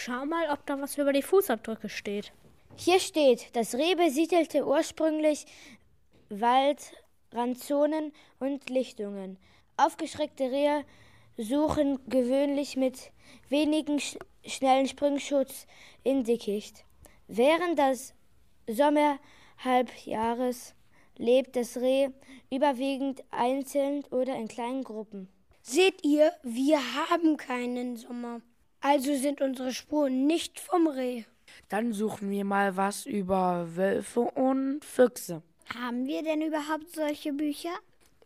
Schau 0.00 0.26
mal, 0.26 0.48
ob 0.52 0.64
da 0.64 0.80
was 0.80 0.96
über 0.96 1.12
die 1.12 1.22
Fußabdrücke 1.22 1.88
steht. 1.88 2.32
Hier 2.76 3.00
steht, 3.00 3.56
das 3.56 3.74
Reh 3.74 3.96
besiedelte 3.96 4.64
ursprünglich 4.64 5.44
Waldrandzonen 6.28 8.12
und 8.38 8.70
Lichtungen. 8.70 9.38
Aufgeschreckte 9.76 10.52
Rehe 10.52 10.84
suchen 11.36 11.98
gewöhnlich 12.08 12.76
mit 12.76 13.10
wenigen 13.48 13.98
sch 13.98 14.18
schnellen 14.46 14.86
Sprungschutz 14.86 15.66
in 16.04 16.22
Dickicht. 16.22 16.84
Während 17.26 17.76
des 17.76 18.14
Sommerhalbjahres 18.68 20.76
lebt 21.16 21.56
das 21.56 21.76
Reh 21.76 22.10
überwiegend 22.52 23.24
einzeln 23.32 24.04
oder 24.12 24.36
in 24.36 24.46
kleinen 24.46 24.84
Gruppen. 24.84 25.28
Seht 25.62 26.06
ihr, 26.06 26.32
wir 26.44 26.78
haben 26.94 27.36
keinen 27.36 27.96
Sommer. 27.96 28.42
Also 28.80 29.14
sind 29.16 29.40
unsere 29.40 29.72
Spuren 29.72 30.26
nicht 30.26 30.60
vom 30.60 30.86
Reh. 30.86 31.24
Dann 31.68 31.92
suchen 31.92 32.30
wir 32.30 32.44
mal 32.44 32.76
was 32.76 33.06
über 33.06 33.66
Wölfe 33.74 34.20
und 34.20 34.84
Füchse. 34.84 35.42
Haben 35.74 36.06
wir 36.06 36.22
denn 36.22 36.42
überhaupt 36.42 36.94
solche 36.94 37.32
Bücher? 37.32 37.74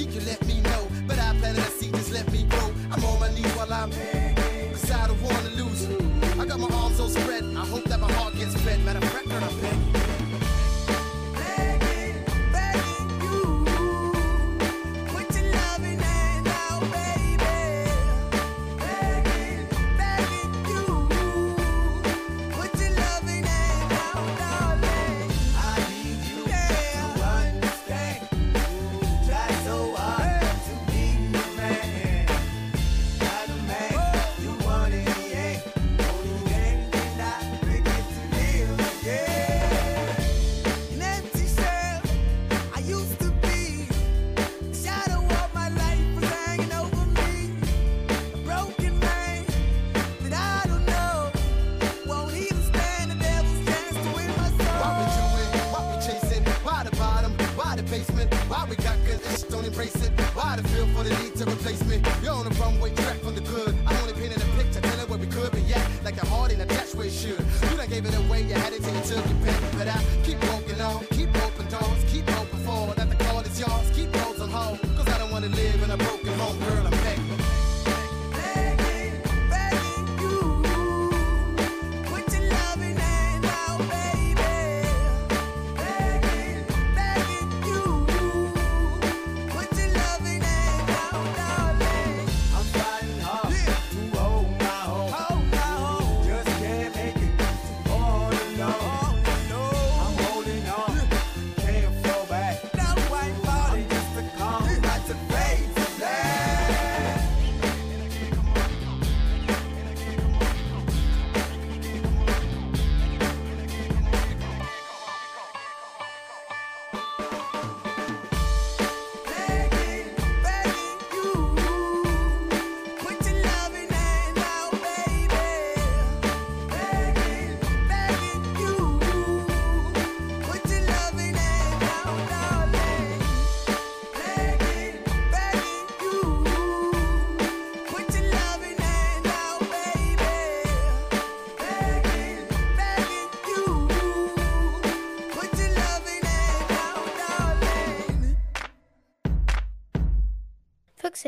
particulier 0.06 0.39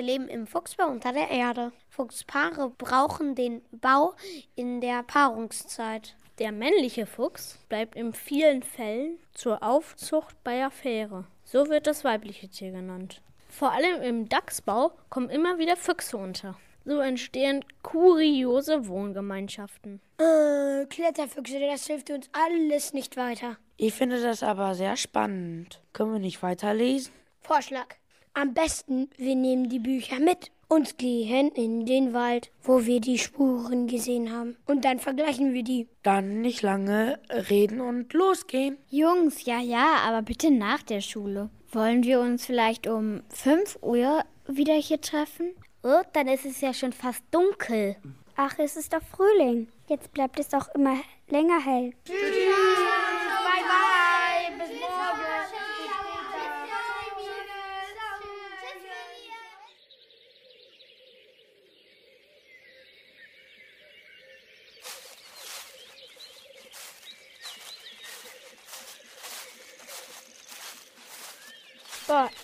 leben 0.03 0.29
im 0.29 0.47
Fuchsbau 0.47 0.89
unter 0.89 1.13
der 1.13 1.31
Erde. 1.31 1.73
Fuchspaare 1.89 2.71
brauchen 2.77 3.35
den 3.35 3.63
Bau 3.71 4.15
in 4.55 4.81
der 4.81 5.03
Paarungszeit. 5.03 6.17
Der 6.39 6.53
männliche 6.53 7.07
Fuchs 7.07 7.59
bleibt 7.69 7.95
in 7.95 8.13
vielen 8.13 8.63
Fällen 8.63 9.19
zur 9.33 9.63
Aufzucht 9.63 10.35
bei 10.45 10.65
Affäre. 10.65 11.27
So 11.45 11.69
wird 11.69 11.87
das 11.87 12.05
weibliche 12.05 12.49
Tier 12.49 12.73
genannt. 12.73 13.23
Vor 13.49 13.73
allem 13.73 14.01
im 14.03 14.29
Dachsbau 14.29 14.93
kommen 15.11 15.29
immer 15.29 15.59
wieder 15.59 15.77
Füchse 15.77 16.17
unter. 16.17 16.57
So 16.85 16.99
entstehen 16.99 17.65
kuriose 17.83 18.89
Wohngemeinschaften. 18.89 20.01
Äh, 20.19 20.87
Kletterfüchse, 20.87 21.61
das 21.61 21.87
hilft 21.87 22.11
uns 22.11 22.29
alles 22.33 22.93
nicht 22.93 23.17
weiter. 23.17 23.57
Ich 23.77 23.95
finde 23.95 24.21
das 24.21 24.43
aber 24.43 24.75
sehr 24.75 24.97
spannend. 24.97 25.81
Können 25.93 26.13
wir 26.15 26.19
nicht 26.19 26.43
weiterlesen? 26.43 27.13
Vorschlag. 27.41 27.97
Am 28.35 28.55
besten, 28.55 29.11
wir 29.19 29.35
nehmen 29.35 29.69
die 29.69 29.79
Bücher 29.79 30.19
mit 30.19 30.51
und 30.67 30.97
gehen 30.97 31.51
in 31.51 31.85
den 31.85 32.15
Wald, 32.15 32.51
wo 32.63 32.87
wir 32.87 32.99
die 32.99 33.19
Spuren 33.19 33.89
gesehen 33.89 34.33
haben. 34.33 34.57
Und 34.67 34.87
dann 34.87 35.01
vergleichen 35.01 35.53
wir 35.53 35.63
die. 35.63 35.87
Dann 36.03 36.41
nicht 36.41 36.63
lange 36.63 37.21
reden 37.29 37.83
und 37.83 38.15
losgehen. 38.15 38.79
Jungs, 38.89 39.45
ja, 39.45 39.61
ja, 39.61 39.97
aber 40.07 40.23
bitte 40.23 40.51
nach 40.51 40.83
der 40.83 41.03
Schule. 41.03 41.51
Wollen 41.73 42.05
wir 42.05 42.21
uns 42.21 42.47
vielleicht 42.47 42.87
um 42.87 43.23
5 43.29 43.81
Uhr 43.83 44.25
wieder 44.47 44.75
hier 44.75 45.03
treffen? 45.03 45.51
Oh, 45.83 46.01
dann 46.15 46.29
ist 46.29 46.47
es 46.47 46.63
ja 46.63 46.73
schon 46.73 46.95
fast 46.95 47.23
dunkel. 47.33 47.97
Ach, 48.37 48.55
es 48.59 48.77
ist 48.77 48.95
doch 48.95 49.03
Frühling. 49.15 49.69
Jetzt 49.89 50.11
bleibt 50.15 50.41
es 50.41 50.55
auch 50.55 50.69
immer 50.75 50.97
länger 51.29 51.63
hell. 51.63 51.93
Tschüss. 52.07 52.17
Bye, 52.17 53.63
bye. 53.69 54.59
Bis 54.59 54.81
morgen. 54.81 55.23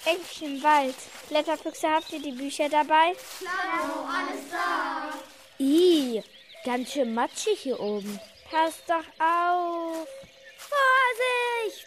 Endlich 0.08 0.42
im 0.42 0.62
Wald. 0.62 0.94
Blätterfüchse, 1.28 1.90
habt 1.90 2.10
ihr 2.12 2.20
die 2.20 2.32
Bücher 2.32 2.68
dabei? 2.70 3.12
Klar, 3.40 4.08
alles 4.08 4.48
da. 4.50 5.12
Ih, 5.58 6.22
ganz 6.64 6.92
schön 6.92 7.12
matschig 7.12 7.60
hier 7.60 7.78
oben. 7.78 8.18
Pass 8.50 8.82
doch 8.86 9.04
auf. 9.22 10.08
Vorsicht! 10.56 11.86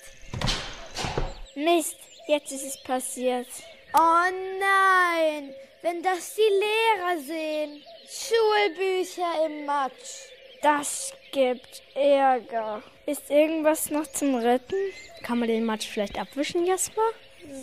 Mist, 1.55 1.97
jetzt 2.27 2.51
ist 2.51 2.63
es 2.63 2.83
passiert. 2.83 3.47
Oh 3.95 4.29
nein, 4.59 5.55
wenn 5.81 6.03
das 6.03 6.35
die 6.35 6.41
Lehrer 6.41 7.17
sehen. 7.21 7.83
Schulbücher 8.07 9.45
im 9.47 9.65
Matsch. 9.65 10.27
Das 10.61 11.11
gibt 11.31 11.81
Ärger. 11.95 12.83
Ist 13.07 13.31
irgendwas 13.31 13.89
noch 13.89 14.05
zum 14.05 14.35
Retten? 14.35 14.93
Kann 15.23 15.39
man 15.39 15.47
den 15.47 15.65
Matsch 15.65 15.87
vielleicht 15.87 16.19
abwischen, 16.19 16.67
Jasper? 16.67 17.01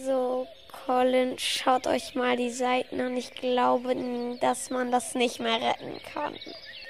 So, 0.04 0.46
Colin, 0.86 1.38
schaut 1.38 1.86
euch 1.86 2.14
mal 2.14 2.36
die 2.36 2.50
Seiten 2.50 3.00
an. 3.00 3.16
Ich 3.16 3.32
glaube, 3.32 3.96
dass 4.40 4.70
man 4.70 4.92
das 4.92 5.14
nicht 5.14 5.40
mehr 5.40 5.60
retten 5.60 6.00
kann. 6.12 6.34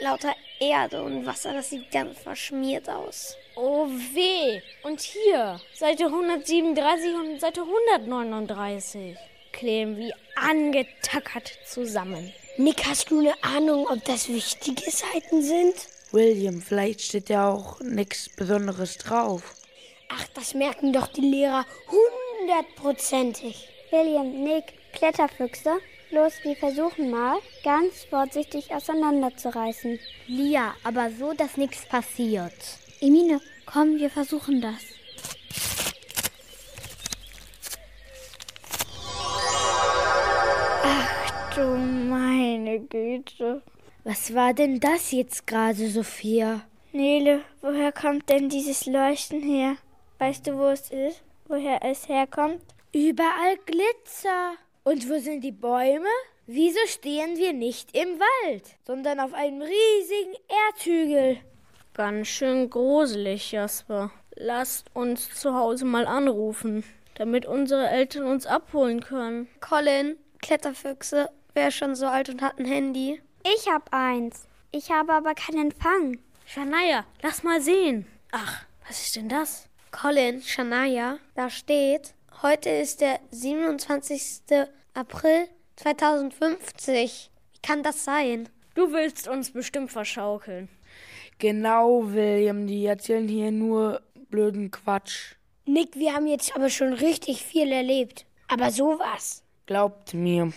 Lauter 0.01 0.35
Erde 0.61 1.03
und 1.03 1.27
Wasser, 1.27 1.53
das 1.53 1.71
sieht 1.71 1.91
ganz 1.91 2.19
verschmiert 2.19 2.89
aus. 2.89 3.37
Oh 3.57 3.87
weh! 3.87 4.61
Und 4.83 5.01
hier, 5.01 5.61
Seite 5.75 6.07
137 6.07 7.15
und 7.15 7.41
Seite 7.41 7.63
139. 7.63 9.17
Kleben 9.53 9.97
wie 9.97 10.13
angetackert 10.37 11.59
zusammen. 11.65 12.33
Nick, 12.57 12.85
hast 12.87 13.11
du 13.11 13.21
eine 13.21 13.35
Ahnung, 13.43 13.87
ob 13.89 14.05
das 14.05 14.29
wichtige 14.29 14.91
Seiten 14.91 15.43
sind? 15.43 15.75
William, 16.13 16.61
vielleicht 16.61 17.03
steht 17.03 17.29
ja 17.29 17.51
auch 17.51 17.81
nichts 17.81 18.29
Besonderes 18.29 18.99
drauf. 18.99 19.55
Ach, 20.09 20.25
das 20.35 20.55
merken 20.55 20.93
doch 20.93 21.09
die 21.09 21.21
Lehrer 21.21 21.67
hundertprozentig. 22.49 23.69
William, 23.91 24.43
Nick, 24.43 24.65
Kletterfüchse, 24.93 25.79
los, 26.11 26.33
wir 26.43 26.57
versuchen 26.57 27.11
mal, 27.11 27.39
ganz 27.63 28.05
vorsichtig 28.09 28.75
auseinanderzureißen. 28.75 29.99
Lia, 30.27 30.75
aber 30.85 31.11
so, 31.11 31.33
dass 31.35 31.57
nichts 31.57 31.87
passiert. 31.87 32.53
Emine, 33.01 33.41
komm, 33.67 33.99
wir 33.99 34.11
versuchen 34.11 34.61
das. 34.61 34.83
Ach 40.83 41.55
du 41.55 41.63
meine 41.63 42.81
Güte. 42.81 43.63
Was 44.05 44.35
war 44.35 44.55
denn 44.55 44.81
das 44.81 45.13
jetzt 45.13 45.47
gerade, 45.47 45.89
Sophia? 45.89 46.63
Nele, 46.93 47.43
woher 47.61 47.93
kommt 47.93 48.31
denn 48.31 48.49
dieses 48.49 48.87
Leuchten 48.87 49.43
her? 49.43 49.77
Weißt 50.19 50.47
du, 50.47 50.57
wo 50.57 50.69
es 50.69 50.91
ist? 50.91 51.23
Woher 51.49 51.83
es 51.83 52.09
herkommt? 52.11 52.63
Überall 52.93 53.57
Glitzer. 53.65 54.53
Und 54.85 55.09
wo 55.09 55.19
sind 55.19 55.43
die 55.43 55.53
Bäume? 55.53 56.09
Wieso 56.47 56.79
stehen 56.87 57.39
wir 57.39 57.55
nicht 57.55 57.97
im 57.97 58.21
Wald, 58.21 58.65
sondern 58.87 59.19
auf 59.19 59.33
einem 59.33 59.63
riesigen 59.63 60.35
Erdhügel? 60.67 61.39
Ganz 61.95 62.29
schön 62.29 62.69
gruselig, 62.69 63.53
Jasper. 63.53 64.11
Lasst 64.35 64.95
uns 64.95 65.35
zu 65.41 65.55
Hause 65.55 65.87
mal 65.87 66.07
anrufen, 66.07 66.85
damit 67.15 67.47
unsere 67.47 67.89
Eltern 67.89 68.27
uns 68.27 68.47
abholen 68.47 69.01
können. 69.01 69.49
Colin, 69.61 70.19
Kletterfüchse, 70.43 71.31
wer 71.55 71.71
schon 71.71 71.95
so 71.95 72.07
alt 72.07 72.29
und 72.29 72.43
hat 72.43 72.59
ein 72.59 72.67
Handy? 72.67 73.23
Ich 73.43 73.69
hab 73.73 73.95
eins. 73.95 74.47
Ich 74.71 74.91
habe 74.91 75.15
aber 75.15 75.35
keinen 75.35 75.71
Empfang. 75.71 76.19
Shania, 76.45 77.07
lass 77.23 77.43
mal 77.43 77.63
sehen. 77.63 78.07
Ach, 78.33 78.67
was 78.87 79.01
ist 79.01 79.17
denn 79.17 79.31
das? 79.31 79.68
Colin, 79.91 80.43
Shania, 80.43 81.19
da 81.35 81.49
steht, 81.49 82.15
heute 82.43 82.69
ist 82.69 83.01
der 83.01 83.21
27. 83.31 84.67
April 84.93 85.49
2050. 85.77 87.31
Wie 87.53 87.59
kann 87.63 87.83
das 87.83 88.05
sein? 88.05 88.49
Du 88.75 88.93
willst 88.93 89.29
uns 89.29 89.51
bestimmt 89.51 89.91
verschaukeln. 89.91 90.69
Genau, 91.39 92.13
William, 92.13 92.67
die 92.67 92.85
erzählen 92.85 93.27
hier 93.29 93.51
nur 93.51 94.03
blöden 94.29 94.71
Quatsch. 94.71 95.37
Nick, 95.65 95.97
wir 95.97 96.15
haben 96.15 96.27
jetzt 96.27 96.55
aber 96.55 96.69
schon 96.69 96.93
richtig 96.93 97.43
viel 97.43 97.73
erlebt. 97.73 98.27
Aber 98.49 98.71
sowas. 98.71 99.43
Glaubt 99.67 100.15
mir, 100.15 100.53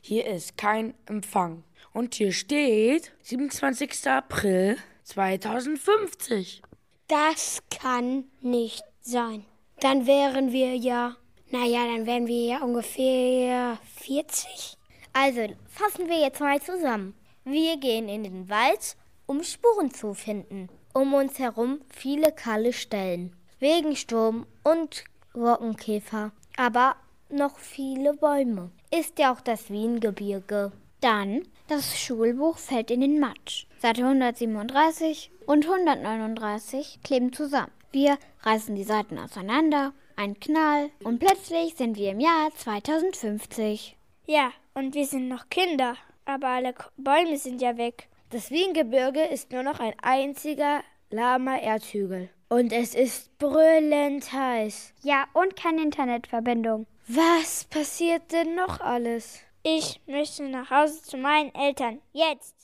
hier 0.00 0.26
ist 0.26 0.56
kein 0.56 0.94
Empfang. 1.06 1.64
Und 1.92 2.14
hier 2.14 2.32
steht 2.32 3.12
27. 3.22 4.06
April 4.06 4.76
2050. 5.04 6.62
Das 7.10 7.60
kann 7.70 8.30
nicht 8.40 8.84
sein. 9.00 9.44
Dann 9.80 10.06
wären 10.06 10.52
wir 10.52 10.76
ja, 10.76 11.16
naja, 11.50 11.84
dann 11.84 12.06
wären 12.06 12.28
wir 12.28 12.44
ja 12.44 12.62
ungefähr 12.62 13.78
40. 13.96 14.76
Also, 15.12 15.40
fassen 15.66 16.08
wir 16.08 16.20
jetzt 16.20 16.38
mal 16.38 16.62
zusammen. 16.62 17.14
Wir 17.42 17.78
gehen 17.78 18.08
in 18.08 18.22
den 18.22 18.48
Wald, 18.48 18.96
um 19.26 19.42
Spuren 19.42 19.92
zu 19.92 20.14
finden. 20.14 20.68
Um 20.94 21.12
uns 21.12 21.40
herum 21.40 21.80
viele 21.88 22.30
kahle 22.30 22.72
Stellen. 22.72 23.34
Wegen 23.58 23.96
Sturm 23.96 24.46
und 24.62 25.02
Rockenkäfer. 25.34 26.30
Aber 26.56 26.94
noch 27.28 27.58
viele 27.58 28.14
Bäume. 28.14 28.70
Ist 28.96 29.18
ja 29.18 29.32
auch 29.32 29.40
das 29.40 29.68
Wiengebirge. 29.68 30.70
Dann, 31.00 31.42
das 31.70 31.98
Schulbuch 31.98 32.58
fällt 32.58 32.90
in 32.90 33.00
den 33.00 33.20
Matsch. 33.20 33.66
Seite 33.78 34.02
137 34.02 35.30
und 35.46 35.66
139 35.66 36.98
kleben 37.04 37.32
zusammen. 37.32 37.72
Wir 37.92 38.18
reißen 38.42 38.74
die 38.74 38.84
Seiten 38.84 39.18
auseinander, 39.18 39.92
ein 40.16 40.38
Knall 40.40 40.90
und 41.04 41.20
plötzlich 41.20 41.76
sind 41.76 41.96
wir 41.96 42.10
im 42.10 42.20
Jahr 42.20 42.50
2050. 42.56 43.96
Ja, 44.26 44.50
und 44.74 44.94
wir 44.94 45.06
sind 45.06 45.28
noch 45.28 45.48
Kinder, 45.48 45.96
aber 46.24 46.48
alle 46.48 46.74
Bäume 46.96 47.38
sind 47.38 47.62
ja 47.62 47.76
weg. 47.76 48.08
Das 48.30 48.50
Wiengebirge 48.50 49.24
ist 49.24 49.52
nur 49.52 49.62
noch 49.62 49.80
ein 49.80 49.94
einziger 50.02 50.82
lahmer 51.10 51.60
Erdhügel. 51.60 52.30
Und 52.48 52.72
es 52.72 52.94
ist 52.96 53.36
brüllend 53.38 54.32
heiß. 54.32 54.92
Ja, 55.02 55.26
und 55.34 55.54
keine 55.54 55.82
Internetverbindung. 55.82 56.86
Was 57.06 57.64
passiert 57.64 58.32
denn 58.32 58.56
noch 58.56 58.80
alles? 58.80 59.40
Ich 59.62 60.00
möchte 60.06 60.48
nach 60.48 60.70
Hause 60.70 61.02
zu 61.02 61.18
meinen 61.18 61.54
Eltern. 61.54 62.00
Jetzt! 62.14 62.54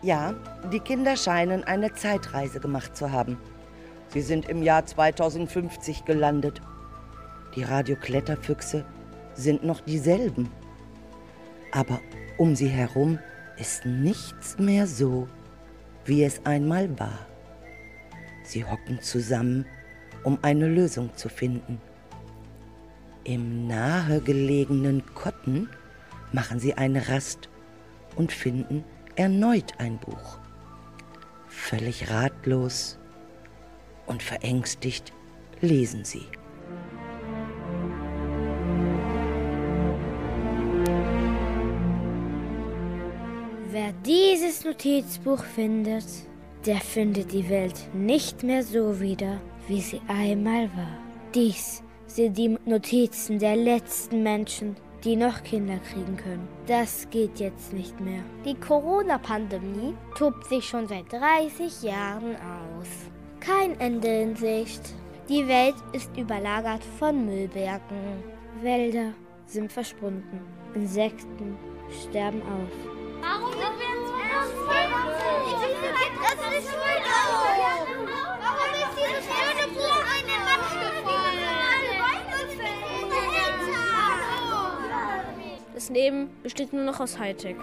Ja, 0.00 0.34
die 0.72 0.80
Kinder 0.80 1.14
scheinen 1.18 1.64
eine 1.64 1.92
Zeitreise 1.92 2.60
gemacht 2.60 2.96
zu 2.96 3.12
haben. 3.12 3.36
Sie 4.08 4.22
sind 4.22 4.48
im 4.48 4.62
Jahr 4.62 4.86
2050 4.86 6.06
gelandet. 6.06 6.62
Die 7.56 7.62
Radiokletterfüchse 7.62 8.86
sind 9.34 9.64
noch 9.64 9.82
dieselben. 9.82 10.50
Aber 11.72 12.00
um 12.38 12.56
sie 12.56 12.68
herum 12.68 13.18
ist 13.58 13.84
nichts 13.84 14.58
mehr 14.58 14.86
so, 14.86 15.28
wie 16.06 16.24
es 16.24 16.46
einmal 16.46 16.98
war. 16.98 17.26
Sie 18.44 18.64
hocken 18.64 19.02
zusammen, 19.02 19.66
um 20.24 20.38
eine 20.40 20.68
Lösung 20.68 21.14
zu 21.16 21.28
finden. 21.28 21.82
Im 23.28 23.66
nahegelegenen 23.66 25.02
Kotten 25.14 25.68
machen 26.32 26.60
sie 26.60 26.72
eine 26.72 27.10
Rast 27.10 27.50
und 28.16 28.32
finden 28.32 28.84
erneut 29.16 29.74
ein 29.76 29.98
Buch. 29.98 30.38
Völlig 31.46 32.08
ratlos 32.08 32.98
und 34.06 34.22
verängstigt 34.22 35.12
lesen 35.60 36.06
sie. 36.06 36.24
Wer 43.70 43.92
dieses 44.06 44.64
Notizbuch 44.64 45.44
findet, 45.44 46.06
der 46.64 46.78
findet 46.78 47.32
die 47.32 47.50
Welt 47.50 47.90
nicht 47.92 48.42
mehr 48.42 48.64
so 48.64 48.98
wieder, 49.00 49.38
wie 49.66 49.82
sie 49.82 50.00
einmal 50.08 50.70
war. 50.74 50.98
Dies 51.34 51.82
sind 52.08 52.36
die 52.36 52.56
Notizen 52.64 53.38
der 53.38 53.56
letzten 53.56 54.22
Menschen, 54.22 54.76
die 55.04 55.14
noch 55.14 55.42
Kinder 55.44 55.78
kriegen 55.90 56.16
können. 56.16 56.48
Das 56.66 57.08
geht 57.10 57.38
jetzt 57.38 57.72
nicht 57.72 58.00
mehr. 58.00 58.22
Die 58.44 58.54
Corona-Pandemie 58.54 59.94
tobt 60.16 60.46
sich 60.46 60.64
schon 60.64 60.88
seit 60.88 61.12
30 61.12 61.82
Jahren 61.82 62.34
aus. 62.34 62.88
Kein 63.40 63.78
Ende 63.78 64.08
in 64.08 64.34
Sicht. 64.36 64.82
Die 65.28 65.46
Welt 65.46 65.76
ist 65.92 66.10
überlagert 66.16 66.82
von 66.98 67.26
Müllbergen. 67.26 68.24
Wälder 68.62 69.12
sind 69.46 69.70
verschwunden. 69.70 70.40
Insekten 70.74 71.56
sterben 72.02 72.42
aus. 72.42 72.72
Warum 73.20 73.52
sind 73.52 73.60
wir 73.60 73.86
in 73.86 74.06
2020? 74.66 75.17
Das 85.88 85.96
Leben 85.96 86.28
besteht 86.42 86.74
nur 86.74 86.84
noch 86.84 87.00
aus 87.00 87.18
Hightech. 87.18 87.56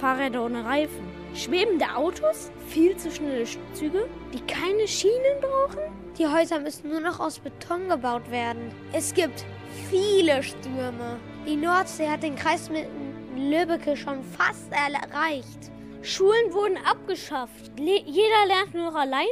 Fahrräder 0.00 0.44
ohne 0.44 0.64
Reifen, 0.64 1.06
schwebende 1.32 1.86
Autos, 1.94 2.50
viel 2.66 2.96
zu 2.96 3.08
schnelle 3.08 3.44
Züge, 3.72 4.08
die 4.34 4.40
keine 4.52 4.88
Schienen 4.88 5.40
brauchen. 5.40 5.78
Die 6.18 6.26
Häuser 6.26 6.58
müssen 6.58 6.90
nur 6.90 6.98
noch 6.98 7.20
aus 7.20 7.38
Beton 7.38 7.88
gebaut 7.88 8.28
werden. 8.32 8.72
Es 8.92 9.14
gibt 9.14 9.44
viele 9.88 10.42
Stürme. 10.42 11.20
Die 11.46 11.54
Nordsee 11.54 12.08
hat 12.08 12.24
den 12.24 12.34
Kreis 12.34 12.68
mit 12.68 12.88
Lübbecke 13.36 13.96
schon 13.96 14.24
fast 14.24 14.72
erreicht. 14.72 15.70
Schulen 16.02 16.52
wurden 16.52 16.78
abgeschafft. 16.78 17.78
Le 17.78 18.00
jeder 18.04 18.46
lernt 18.48 18.74
nur 18.74 18.92
alleine. 18.96 19.28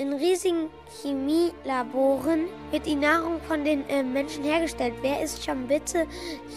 In 0.00 0.14
riesigen 0.14 0.70
Chemielaboren 1.02 2.46
wird 2.70 2.86
die 2.86 2.94
Nahrung 2.94 3.38
von 3.46 3.66
den 3.66 3.86
äh, 3.90 4.02
Menschen 4.02 4.42
hergestellt. 4.44 4.94
Wer 5.02 5.20
isst 5.20 5.44
schon 5.44 5.68
bitte 5.68 6.06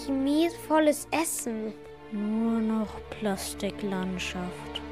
chemievolles 0.05 1.09
Essen? 1.11 1.73
Nur 2.13 2.61
noch 2.61 2.87
Plastiklandschaft. 3.09 4.82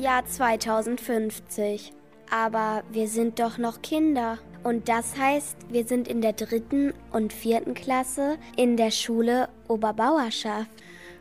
Jahr 0.00 0.24
2050. 0.24 1.92
Aber 2.30 2.82
wir 2.90 3.08
sind 3.08 3.38
doch 3.38 3.58
noch 3.58 3.82
Kinder. 3.82 4.38
Und 4.62 4.88
das 4.88 5.18
heißt, 5.18 5.56
wir 5.68 5.84
sind 5.84 6.06
in 6.06 6.20
der 6.20 6.32
dritten 6.32 6.92
und 7.12 7.32
vierten 7.32 7.74
Klasse 7.74 8.38
in 8.56 8.76
der 8.76 8.90
Schule 8.90 9.48
Oberbauerschaft. 9.68 10.70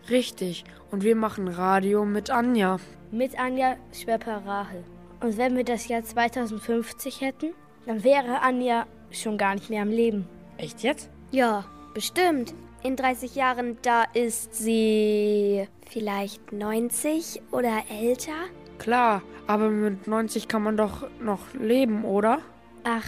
Richtig. 0.10 0.64
Und 0.92 1.04
wir 1.04 1.16
machen 1.16 1.48
Radio 1.48 2.06
mit 2.06 2.30
Anja. 2.30 2.78
Mit 3.12 3.40
Anja 3.40 3.76
Schwepper-Rahel. 3.94 4.84
Und 5.22 5.38
wenn 5.38 5.56
wir 5.56 5.64
das 5.64 5.88
Jahr 5.88 6.04
2050 6.04 7.22
hätten, 7.22 7.54
dann 7.86 8.04
wäre 8.04 8.42
Anja 8.42 8.86
schon 9.12 9.38
gar 9.38 9.56
nicht 9.56 9.70
mehr 9.70 9.82
am 9.82 9.90
Leben. 9.90 10.28
Echt 10.58 10.84
jetzt? 10.84 11.10
Ja, 11.32 11.66
bestimmt. 11.94 12.54
In 12.84 12.96
30 12.96 13.36
Jahren, 13.36 13.78
da 13.82 14.04
ist 14.14 14.56
sie 14.56 15.68
vielleicht 15.90 16.52
90 16.52 17.42
oder 17.52 17.84
älter? 17.90 18.46
Klar, 18.80 19.22
aber 19.46 19.70
mit 19.70 20.08
90 20.08 20.48
kann 20.48 20.64
man 20.64 20.78
doch 20.78 21.08
noch 21.20 21.54
leben, 21.54 22.06
oder? 22.06 22.40
Ach, 22.84 23.06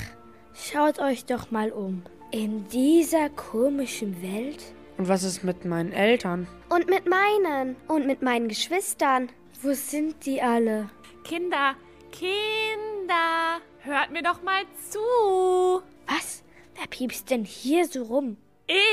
schaut 0.53 0.99
euch 0.99 1.25
doch 1.25 1.49
mal 1.49 1.71
um. 1.71 2.03
In 2.31 2.67
dieser 2.67 3.29
komischen 3.29 4.21
Welt? 4.21 4.73
Und 4.97 5.07
was 5.07 5.23
ist 5.23 5.43
mit 5.43 5.65
meinen 5.65 5.91
Eltern? 5.91 6.47
Und 6.69 6.89
mit 6.89 7.09
meinen. 7.09 7.75
Und 7.87 8.05
mit 8.05 8.21
meinen 8.21 8.49
Geschwistern. 8.49 9.29
Wo 9.61 9.73
sind 9.73 10.25
die 10.25 10.41
alle? 10.41 10.89
Kinder, 11.23 11.75
Kinder, 12.11 13.61
hört 13.79 14.11
mir 14.11 14.23
doch 14.23 14.43
mal 14.43 14.63
zu. 14.89 15.81
Was? 16.07 16.43
Wer 16.75 16.87
piepst 16.89 17.29
denn 17.29 17.45
hier 17.45 17.85
so 17.85 18.03
rum? 18.03 18.37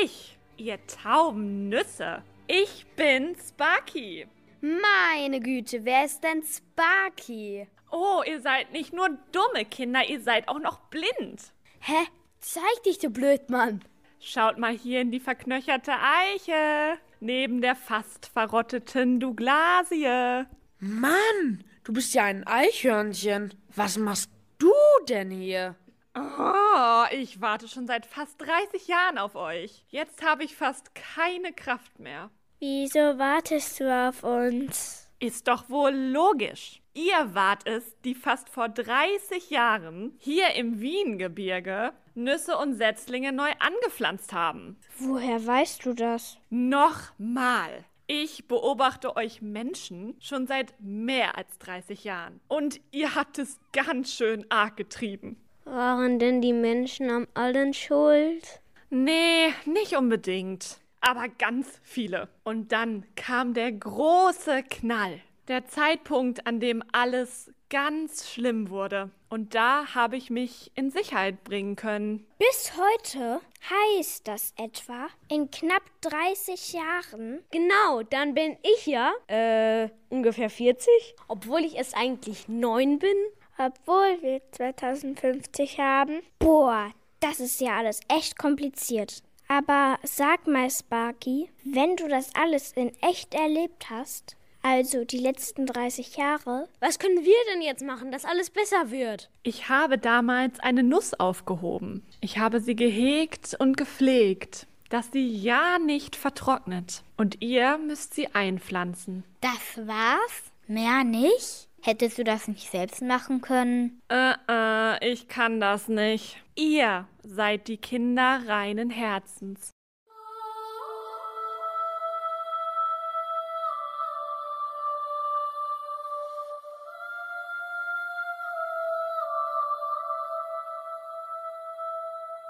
Ich, 0.03 0.39
ihr 0.57 0.79
tauben 0.87 1.69
Nüsse. 1.69 2.23
Ich 2.47 2.87
bin 2.97 3.37
Sparky. 3.47 4.27
Meine 4.61 5.41
Güte, 5.41 5.85
wer 5.85 6.05
ist 6.05 6.23
denn 6.25 6.43
Sparky? 6.43 7.69
Oh, 7.91 8.23
ihr 8.27 8.41
seid 8.41 8.73
nicht 8.73 8.93
nur 8.93 9.09
dumme 9.33 9.65
Kinder, 9.65 10.05
ihr 10.05 10.21
seid 10.21 10.49
auch 10.49 10.59
noch 10.59 10.81
blind. 10.91 11.53
Hä? 11.81 12.09
Zeig 12.41 12.83
dich, 12.85 12.99
du 12.99 13.11
Blödmann. 13.11 13.83
Schaut 14.21 14.59
mal 14.59 14.77
hier 14.77 15.01
in 15.01 15.11
die 15.11 15.21
verknöcherte 15.21 15.93
Eiche. 15.93 16.99
Neben 17.21 17.61
der 17.61 17.77
fast 17.77 18.27
verrotteten 18.27 19.21
Douglasie. 19.21 20.45
Mann, 20.81 21.65
du 21.85 21.93
bist 21.93 22.15
ja 22.15 22.25
ein 22.25 22.47
Eichhörnchen. 22.47 23.55
Was 23.75 23.97
machst 23.97 24.31
du 24.59 24.73
denn 25.09 25.31
hier? 25.31 25.77
Oh, 26.17 27.05
ich 27.13 27.41
warte 27.41 27.69
schon 27.69 27.87
seit 27.87 28.07
fast 28.07 28.41
30 28.41 28.89
Jahren 28.89 29.19
auf 29.19 29.37
euch. 29.37 29.85
Jetzt 29.89 30.25
habe 30.25 30.45
ich 30.45 30.57
fast 30.57 30.95
keine 30.95 31.53
Kraft 31.53 31.99
mehr. 32.01 32.31
Wieso 32.61 33.19
wartest 33.19 33.79
du 33.79 33.85
auf 33.85 34.25
uns? 34.25 35.09
Ist 35.21 35.47
doch 35.47 35.71
wohl 35.71 35.93
logisch. 35.93 36.83
Ihr 36.93 37.33
wart 37.33 37.65
es, 37.69 37.97
die 38.03 38.17
fast 38.17 38.49
vor 38.49 38.69
30 38.69 39.51
Jahren 39.51 40.17
hier 40.19 40.55
im 40.57 40.81
Wiengebirge 40.81 41.93
Nüsse 42.17 42.57
und 42.57 42.75
Setzlinge 42.75 43.31
neu 43.33 43.51
angepflanzt 43.61 44.33
haben. 44.33 44.77
Woher 44.99 45.47
weißt 45.47 45.87
du 45.87 45.95
das? 45.95 46.39
Nochmal. 46.51 47.85
Ich 48.09 48.49
beobachte 48.49 49.15
euch 49.15 49.41
Menschen 49.41 50.17
schon 50.19 50.49
seit 50.49 50.75
mehr 50.81 51.39
als 51.39 51.59
30 51.59 52.03
Jahren. 52.03 52.41
Und 52.49 52.81
ihr 52.91 53.15
habt 53.15 53.39
es 53.39 53.61
ganz 53.73 54.13
schön 54.13 54.45
arg 54.51 54.77
getrieben. 54.77 55.37
Waren 55.65 56.19
denn 56.19 56.41
die 56.41 56.55
Menschen 56.55 57.09
am 57.09 57.29
allen 57.35 57.73
schuld? 57.73 58.63
Nee, 58.91 59.53
nicht 59.65 59.97
unbedingt. 59.97 60.81
Aber 61.01 61.29
ganz 61.29 61.81
viele. 61.83 62.29
Und 62.45 62.73
dann 62.73 63.05
kam 63.17 63.55
der 63.55 63.73
große 63.73 64.63
Knall. 64.65 65.21
Der 65.49 65.67
Zeitpunkt, 65.67 66.47
an 66.47 66.61
dem 66.61 66.83
alles 66.93 67.51
ganz 67.71 68.29
schlimm 68.29 68.71
wurde. 68.71 69.11
Und 69.31 69.55
da 69.55 69.95
habe 69.95 70.17
ich 70.17 70.31
mich 70.31 70.71
in 70.75 70.91
Sicherheit 70.91 71.45
bringen 71.45 71.77
können. 71.77 72.27
Bis 72.39 72.73
heute 72.77 73.41
heißt 73.71 74.27
das 74.27 74.55
etwa 74.57 75.09
in 75.29 75.51
knapp 75.51 75.83
30 76.03 76.73
Jahren. 76.73 77.41
Genau, 77.51 78.03
dann 78.03 78.35
bin 78.35 78.57
ich 78.63 78.87
ja, 78.87 79.13
äh, 79.27 79.89
ungefähr 80.09 80.51
40, 80.51 80.89
obwohl 81.29 81.61
ich 81.61 81.79
es 81.79 81.95
eigentlich 81.95 82.49
9 82.49 82.99
bin. 82.99 83.17
Obwohl 83.59 84.23
wir 84.23 84.41
2050 84.53 85.81
haben. 85.81 86.21
Boah, 86.39 86.93
das 87.21 87.41
ist 87.41 87.61
ja 87.61 87.77
alles 87.77 88.01
echt 88.09 88.39
kompliziert. 88.39 89.23
Aber 89.49 89.99
sag 90.03 90.47
mal, 90.47 90.71
Sparky, 90.71 91.51
wenn 91.65 91.97
du 91.97 92.07
das 92.07 92.35
alles 92.35 92.73
in 92.73 92.93
echt 93.01 93.35
erlebt 93.35 93.89
hast, 93.91 94.37
also 94.63 95.05
die 95.05 95.19
letzten 95.19 95.67
30 95.67 96.17
Jahre. 96.17 96.69
Was 96.81 96.99
können 96.99 97.25
wir 97.25 97.37
denn 97.53 97.63
jetzt 97.63 97.83
machen, 97.83 98.13
dass 98.13 98.25
alles 98.25 98.51
besser 98.51 98.91
wird? 98.91 99.31
Ich 99.43 99.69
habe 99.69 99.99
damals 99.99 100.61
eine 100.61 100.83
Nuss 100.83 101.15
aufgehoben. 101.15 102.05
Ich 102.21 102.39
habe 102.39 102.61
sie 102.61 102.77
gehegt 102.77 103.57
und 103.59 103.77
gepflegt, 103.77 104.67
dass 104.91 105.13
sie 105.13 105.29
ja 105.29 105.79
nicht 105.79 106.17
vertrocknet. 106.17 107.03
Und 107.17 107.41
ihr 107.41 107.79
müsst 107.79 108.15
sie 108.15 108.29
einpflanzen. 108.35 109.25
Das 109.41 109.87
war's? 109.87 110.53
Mehr 110.67 111.05
nicht? 111.05 111.68
Hättest 111.81 112.19
du 112.19 112.25
das 112.25 112.49
nicht 112.49 112.71
selbst 112.71 113.03
machen 113.03 113.41
können? 113.41 114.03
Äh, 114.09 114.35
äh, 114.49 115.13
ich 115.13 115.29
kann 115.29 115.61
das 115.61 115.89
nicht. 115.89 116.37
Ihr 116.55 117.07
seid 117.23 117.69
die 117.69 117.77
Kinder 117.77 118.43
reinen 118.47 118.91
Herzens. 118.91 119.71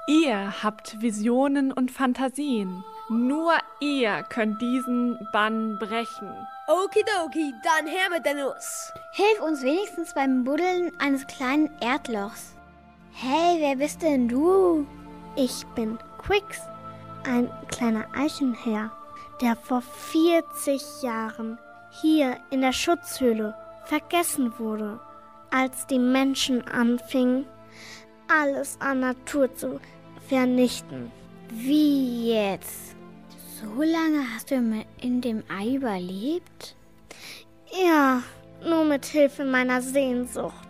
Ihr 0.06 0.62
habt 0.62 1.02
Visionen 1.02 1.70
und 1.70 1.90
Fantasien. 1.90 2.82
Nur 3.10 3.54
ihr 3.80 4.22
könnt 4.28 4.60
diesen 4.60 5.18
Bann 5.32 5.78
brechen. 5.78 6.28
Okidoki, 6.66 7.54
dann 7.64 7.86
her 7.86 8.10
mit 8.10 8.26
der 8.26 8.34
Nuss. 8.34 8.92
Hilf 9.12 9.40
uns 9.40 9.62
wenigstens 9.62 10.12
beim 10.12 10.44
Buddeln 10.44 10.92
eines 10.98 11.26
kleinen 11.26 11.70
Erdlochs. 11.80 12.54
Hey, 13.12 13.56
wer 13.60 13.76
bist 13.76 14.02
denn 14.02 14.28
du? 14.28 14.86
Ich 15.36 15.64
bin 15.74 15.98
Quix, 16.18 16.60
ein 17.24 17.50
kleiner 17.68 18.04
Eichenherr, 18.14 18.92
der 19.40 19.56
vor 19.56 19.80
40 19.80 21.02
Jahren 21.02 21.58
hier 22.02 22.36
in 22.50 22.60
der 22.60 22.72
Schutzhöhle 22.72 23.54
vergessen 23.86 24.52
wurde, 24.58 25.00
als 25.50 25.86
die 25.86 25.98
Menschen 25.98 26.68
anfingen, 26.68 27.46
alles 28.28 28.76
an 28.80 29.00
Natur 29.00 29.54
zu 29.54 29.80
vernichten. 30.28 31.10
Wie 31.50 32.34
jetzt? 32.34 32.97
So 33.60 33.82
lange 33.82 34.24
hast 34.34 34.52
du 34.52 34.84
in 35.00 35.20
dem 35.20 35.42
Ei 35.48 35.74
überlebt? 35.74 36.76
Ja, 37.72 38.22
nur 38.64 38.84
mit 38.84 39.04
Hilfe 39.04 39.44
meiner 39.44 39.82
Sehnsucht, 39.82 40.68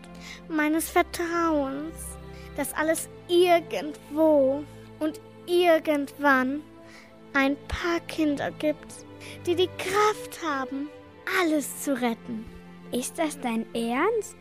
meines 0.49 0.89
Vertrauens, 0.89 2.17
dass 2.57 2.73
alles 2.73 3.11
irgendwo 3.29 4.65
und 5.01 5.21
irgendwann 5.47 6.63
ein 7.35 7.59
paar 7.69 8.01
Kinder 8.09 8.51
gibt, 8.53 9.05
die 9.45 9.55
die 9.55 9.69
Kraft 9.77 10.43
haben, 10.43 10.89
alles 11.43 11.83
zu 11.83 11.93
retten. 11.93 12.47
Ist 12.91 13.19
das 13.19 13.39
dein 13.39 13.67
Ernst? 13.75 14.35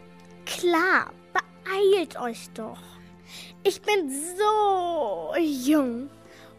Klar, 0.45 1.12
beeilt 1.34 2.18
euch 2.18 2.50
doch. 2.54 2.82
Ich 3.64 3.82
bin 3.82 4.10
so 4.10 5.34
jung 5.38 6.10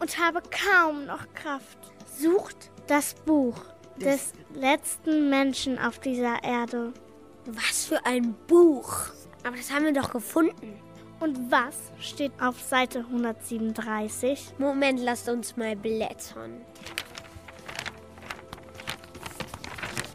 und 0.00 0.18
habe 0.18 0.42
kaum 0.50 1.06
noch 1.06 1.32
Kraft. 1.34 1.77
Sucht 2.18 2.70
das 2.88 3.14
Buch 3.14 3.54
des 3.96 4.32
letzten 4.52 5.30
Menschen 5.30 5.78
auf 5.78 6.00
dieser 6.00 6.42
Erde. 6.42 6.92
Was 7.46 7.84
für 7.84 8.04
ein 8.04 8.34
Buch! 8.48 9.10
Aber 9.44 9.56
das 9.56 9.72
haben 9.72 9.84
wir 9.84 9.92
doch 9.92 10.10
gefunden. 10.10 10.80
Und 11.20 11.50
was 11.50 11.76
steht 12.00 12.32
auf 12.40 12.60
Seite 12.60 13.00
137? 13.00 14.54
Moment, 14.58 14.98
lasst 15.00 15.28
uns 15.28 15.56
mal 15.56 15.76
blättern. 15.76 16.60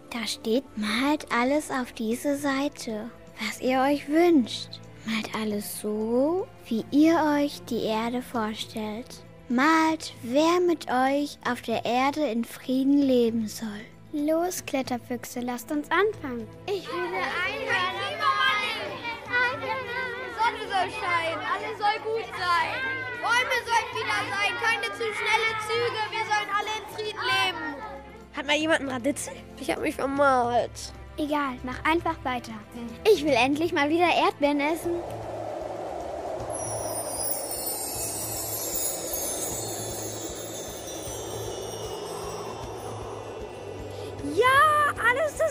Da 0.10 0.28
steht, 0.28 0.66
malt 0.76 1.26
alles 1.32 1.72
auf 1.72 1.94
diese 1.94 2.36
Seite, 2.38 3.10
was 3.40 3.62
ihr 3.62 3.80
euch 3.80 4.10
wünscht. 4.10 4.82
Malt 5.06 5.30
alles 5.36 5.80
so, 5.80 6.48
wie 6.68 6.84
ihr 6.92 7.16
euch 7.38 7.62
die 7.64 7.84
Erde 7.84 8.22
vorstellt. 8.22 9.24
Malt, 9.56 10.16
wer 10.24 10.60
mit 10.66 10.88
euch 10.90 11.38
auf 11.48 11.62
der 11.62 11.86
Erde 11.86 12.26
in 12.26 12.44
Frieden 12.44 12.98
leben 12.98 13.48
soll. 13.48 13.68
Los, 14.12 14.66
Kletterfüchse, 14.66 15.42
lasst 15.42 15.72
uns 15.72 15.88
anfangen. 15.92 16.48
Ich 16.66 16.88
will 16.88 16.96
einhören. 16.96 17.94
Die 19.62 20.40
Sonne 20.40 20.64
soll 20.72 20.90
scheinen, 21.00 21.40
alles 21.40 21.78
soll 21.78 22.00
gut 22.04 22.26
sein. 22.34 22.74
Bäume 23.22 23.58
sollen 23.68 23.90
wieder 23.94 24.20
sein, 24.34 24.54
keine 24.60 24.92
zu 24.94 25.06
schnelle 25.14 25.52
Züge. 25.68 26.02
Wir 26.10 26.26
sollen 26.26 26.50
alle 26.58 26.72
in 26.80 26.96
Frieden 26.96 27.22
leben. 27.22 27.76
Hat 28.36 28.48
mal 28.48 28.56
jemand 28.56 28.80
einen 28.80 28.90
Raditzel? 28.90 29.34
Ich 29.60 29.70
hab 29.70 29.82
mich 29.82 29.96
vermalt. 29.96 30.94
Egal, 31.18 31.60
mach 31.62 31.84
einfach 31.86 32.16
weiter. 32.24 32.54
Ich 33.14 33.24
will 33.24 33.34
endlich 33.34 33.72
mal 33.72 33.90
wieder 33.90 34.08
Erdbeeren 34.08 34.62
essen. 34.62 34.94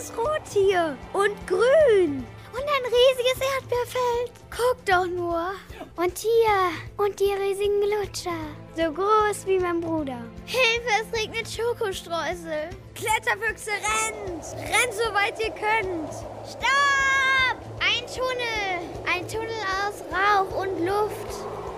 Ist 0.03 0.17
rot 0.17 0.41
hier. 0.51 0.97
Und 1.13 1.35
grün. 1.47 2.25
Und 2.51 2.61
ein 2.61 2.85
riesiges 2.85 3.39
Erdbeerfeld. 3.55 4.31
Guck 4.51 4.85
doch 4.85 5.07
nur. 5.07 5.51
Und 5.95 6.17
hier. 6.17 6.71
Und 6.97 7.19
die 7.19 7.31
riesigen 7.31 7.81
Lutscher. 7.81 8.31
So 8.75 8.91
groß 8.91 9.45
wie 9.45 9.59
mein 9.59 9.79
Bruder. 9.79 10.19
Hilfe, 10.45 10.89
es 11.01 11.19
regnet 11.19 11.47
Schokostreusel. 11.49 12.69
Kletterfüchse, 12.95 13.71
rennt! 13.71 14.43
Rennt, 14.57 14.93
soweit 14.93 15.39
ihr 15.39 15.51
könnt. 15.51 16.11
Stopp! 16.47 17.57
Ein 17.79 18.05
Tunnel. 18.07 18.79
Ein 19.11 19.27
Tunnel 19.27 19.63
aus 19.81 20.03
Rauch 20.11 20.61
und 20.61 20.85
Luft. 20.85 21.31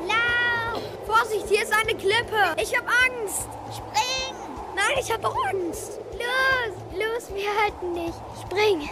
Lauf! 0.07 0.81
Vorsicht, 1.05 1.47
hier 1.47 1.63
ist 1.63 1.73
eine 1.73 1.95
Klippe. 1.95 2.55
Ich 2.61 2.75
hab 2.75 2.85
Angst. 2.87 3.47
Spring! 3.71 4.04
Nein, 4.75 4.97
ich 4.99 5.11
hab 5.11 5.23
auch 5.23 5.45
Angst. 5.45 5.99
Los, 6.11 6.99
los, 6.99 7.33
wir 7.33 7.49
halten 7.61 7.95
dich. 7.95 8.13
Spring. 8.41 8.89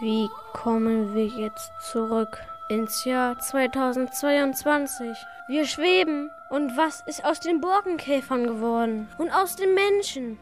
Wie 0.00 0.28
kommen 0.52 1.14
wir 1.14 1.26
jetzt 1.26 1.70
zurück 1.80 2.38
ins 2.68 3.04
Jahr 3.04 3.38
2022? 3.38 5.16
Wir 5.48 5.66
schweben. 5.66 6.30
Und 6.48 6.76
was 6.76 7.02
ist 7.06 7.24
aus 7.24 7.40
den 7.40 7.60
Borkenkäfern 7.60 8.46
geworden? 8.46 9.08
Und 9.18 9.30
aus 9.30 9.56
den 9.56 9.74
Menschen? 9.74 10.38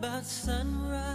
About 0.00 0.24
sunrise? 0.24 1.09